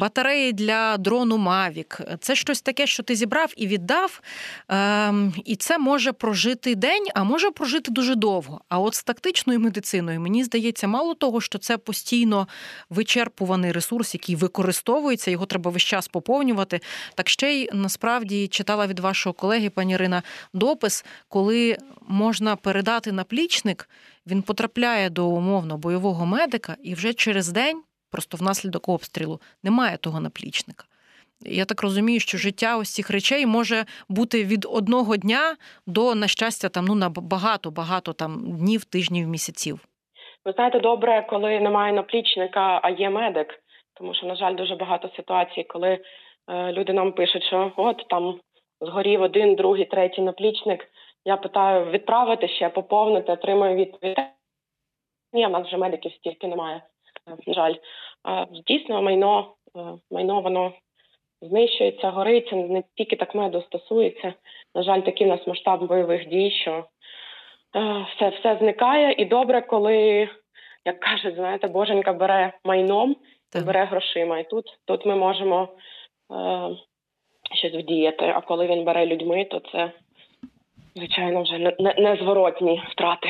батареї 0.00 0.52
для 0.52 0.96
дрону 0.96 1.38
Мавік. 1.38 2.00
Це 2.20 2.34
щось 2.34 2.62
таке, 2.62 2.86
що 2.86 3.02
ти 3.02 3.16
зібрав 3.16 3.52
і 3.56 3.66
віддав. 3.66 4.20
Ем, 4.68 5.34
і 5.44 5.56
це 5.56 5.67
це 5.68 5.78
може 5.78 6.12
прожити 6.12 6.74
день, 6.74 7.06
а 7.14 7.24
може 7.24 7.50
прожити 7.50 7.90
дуже 7.90 8.14
довго. 8.14 8.60
А 8.68 8.78
от 8.78 8.94
з 8.94 9.02
тактичною 9.02 9.60
медициною 9.60 10.20
мені 10.20 10.44
здається, 10.44 10.88
мало 10.88 11.14
того, 11.14 11.40
що 11.40 11.58
це 11.58 11.78
постійно 11.78 12.48
вичерпуваний 12.90 13.72
ресурс, 13.72 14.14
який 14.14 14.36
використовується, 14.36 15.30
його 15.30 15.46
треба 15.46 15.70
весь 15.70 15.82
час 15.82 16.08
поповнювати. 16.08 16.80
Так 17.14 17.28
ще 17.28 17.54
й 17.54 17.70
насправді 17.72 18.48
читала 18.48 18.86
від 18.86 18.98
вашого 18.98 19.32
колеги, 19.32 19.70
пані 19.70 19.92
Ірина, 19.92 20.22
допис, 20.52 21.04
коли 21.28 21.78
можна 22.06 22.56
передати 22.56 23.12
наплічник, 23.12 23.88
він 24.26 24.42
потрапляє 24.42 25.10
до 25.10 25.26
умовно 25.26 25.78
бойового 25.78 26.26
медика, 26.26 26.76
і 26.82 26.94
вже 26.94 27.14
через 27.14 27.48
день, 27.48 27.82
просто 28.10 28.36
внаслідок 28.36 28.88
обстрілу, 28.88 29.40
немає 29.62 29.96
того 29.96 30.20
наплічника. 30.20 30.84
Я 31.40 31.64
так 31.64 31.82
розумію, 31.82 32.20
що 32.20 32.38
життя 32.38 32.78
ось 32.78 32.94
цих 32.94 33.10
речей 33.10 33.46
може 33.46 33.84
бути 34.08 34.44
від 34.44 34.64
одного 34.64 35.16
дня 35.16 35.56
до 35.86 36.14
на 36.14 36.28
щастя 36.28 36.68
там 36.68 36.84
ну 36.84 36.94
на 36.94 37.08
багато 37.08 37.70
багато 37.70 38.12
там 38.12 38.58
днів, 38.58 38.84
тижнів, 38.84 39.28
місяців. 39.28 39.88
Ви 40.44 40.52
знаєте, 40.52 40.80
добре, 40.80 41.26
коли 41.30 41.60
немає 41.60 41.92
наплічника, 41.92 42.80
а 42.82 42.90
є 42.90 43.10
медик, 43.10 43.62
тому 43.94 44.14
що 44.14 44.26
на 44.26 44.36
жаль 44.36 44.54
дуже 44.54 44.76
багато 44.76 45.10
ситуацій, 45.16 45.64
коли 45.68 45.88
е, 45.88 46.72
люди 46.72 46.92
нам 46.92 47.12
пишуть, 47.12 47.44
що 47.44 47.72
от 47.76 48.08
там 48.08 48.40
згорів 48.80 49.22
один, 49.22 49.54
другий, 49.54 49.84
третій 49.84 50.20
наплічник. 50.20 50.86
Я 51.24 51.36
питаю 51.36 51.90
відправити 51.90 52.48
ще, 52.48 52.68
поповнити, 52.68 53.32
отримую 53.32 53.76
відповідь. 53.76 54.18
Ні, 55.32 55.46
в 55.46 55.50
нас 55.50 55.66
вже 55.66 55.76
медиків 55.76 56.12
стільки 56.12 56.46
немає. 56.46 56.82
На 57.46 57.54
жаль, 57.54 57.74
дійсно 58.66 59.02
майно 59.02 59.54
е, 59.76 59.80
майно 60.10 60.40
воно 60.40 60.72
знищується, 61.42 62.10
горить, 62.10 62.52
не 62.52 62.82
тільки 62.94 63.16
так 63.16 63.34
меду 63.34 63.62
стосується. 63.62 64.34
На 64.74 64.82
жаль, 64.82 65.00
такий 65.00 65.26
у 65.26 65.30
нас 65.30 65.46
масштаб 65.46 65.86
бойових 65.86 66.28
дій, 66.28 66.50
що 66.50 66.84
е, 67.76 68.06
все 68.16 68.28
все 68.28 68.56
зникає. 68.60 69.14
І 69.18 69.24
добре, 69.24 69.60
коли, 69.62 70.28
як 70.84 71.00
кажуть, 71.00 71.34
знаєте, 71.34 71.68
боженька 71.68 72.12
бере 72.12 72.52
майном 72.64 73.16
Так. 73.52 73.64
бере 73.64 73.84
грошима. 73.84 74.38
І 74.38 74.48
тут, 74.48 74.64
тут 74.84 75.06
ми 75.06 75.16
можемо 75.16 75.68
е, 76.32 76.68
щось 77.54 77.74
вдіяти. 77.74 78.32
А 78.36 78.40
коли 78.40 78.66
він 78.66 78.84
бере 78.84 79.06
людьми, 79.06 79.44
то 79.44 79.60
це 79.72 79.90
звичайно 80.96 81.42
вже 81.42 81.58
не- 81.58 81.76
не- 81.78 81.94
незворотні 81.98 82.82
втрати. 82.90 83.28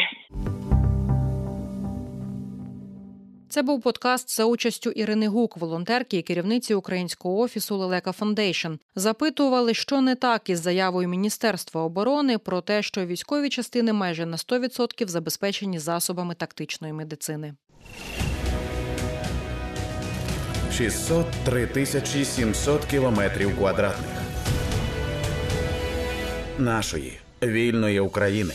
Це 3.50 3.62
був 3.62 3.82
подкаст 3.82 4.36
за 4.36 4.44
участю 4.44 4.90
Ірини 4.90 5.28
Гук, 5.28 5.56
волонтерки 5.56 6.16
і 6.16 6.22
керівниці 6.22 6.74
українського 6.74 7.38
офісу 7.38 7.76
Лелека 7.76 8.12
Foundation. 8.12 8.72
Запитували, 8.94 9.74
що 9.74 10.00
не 10.00 10.14
так 10.14 10.50
із 10.50 10.60
заявою 10.60 11.08
Міністерства 11.08 11.82
оборони 11.82 12.38
про 12.38 12.60
те, 12.60 12.82
що 12.82 13.06
військові 13.06 13.48
частини 13.48 13.92
майже 13.92 14.26
на 14.26 14.36
100% 14.36 15.08
забезпечені 15.08 15.78
засобами 15.78 16.34
тактичної 16.34 16.92
медицини. 16.92 17.54
603 20.72 21.66
тисячі 21.66 22.24
700 22.24 22.84
кілометрів 22.84 23.56
квадратних 23.56 24.10
нашої 26.58 27.18
вільної 27.42 28.00
України. 28.00 28.54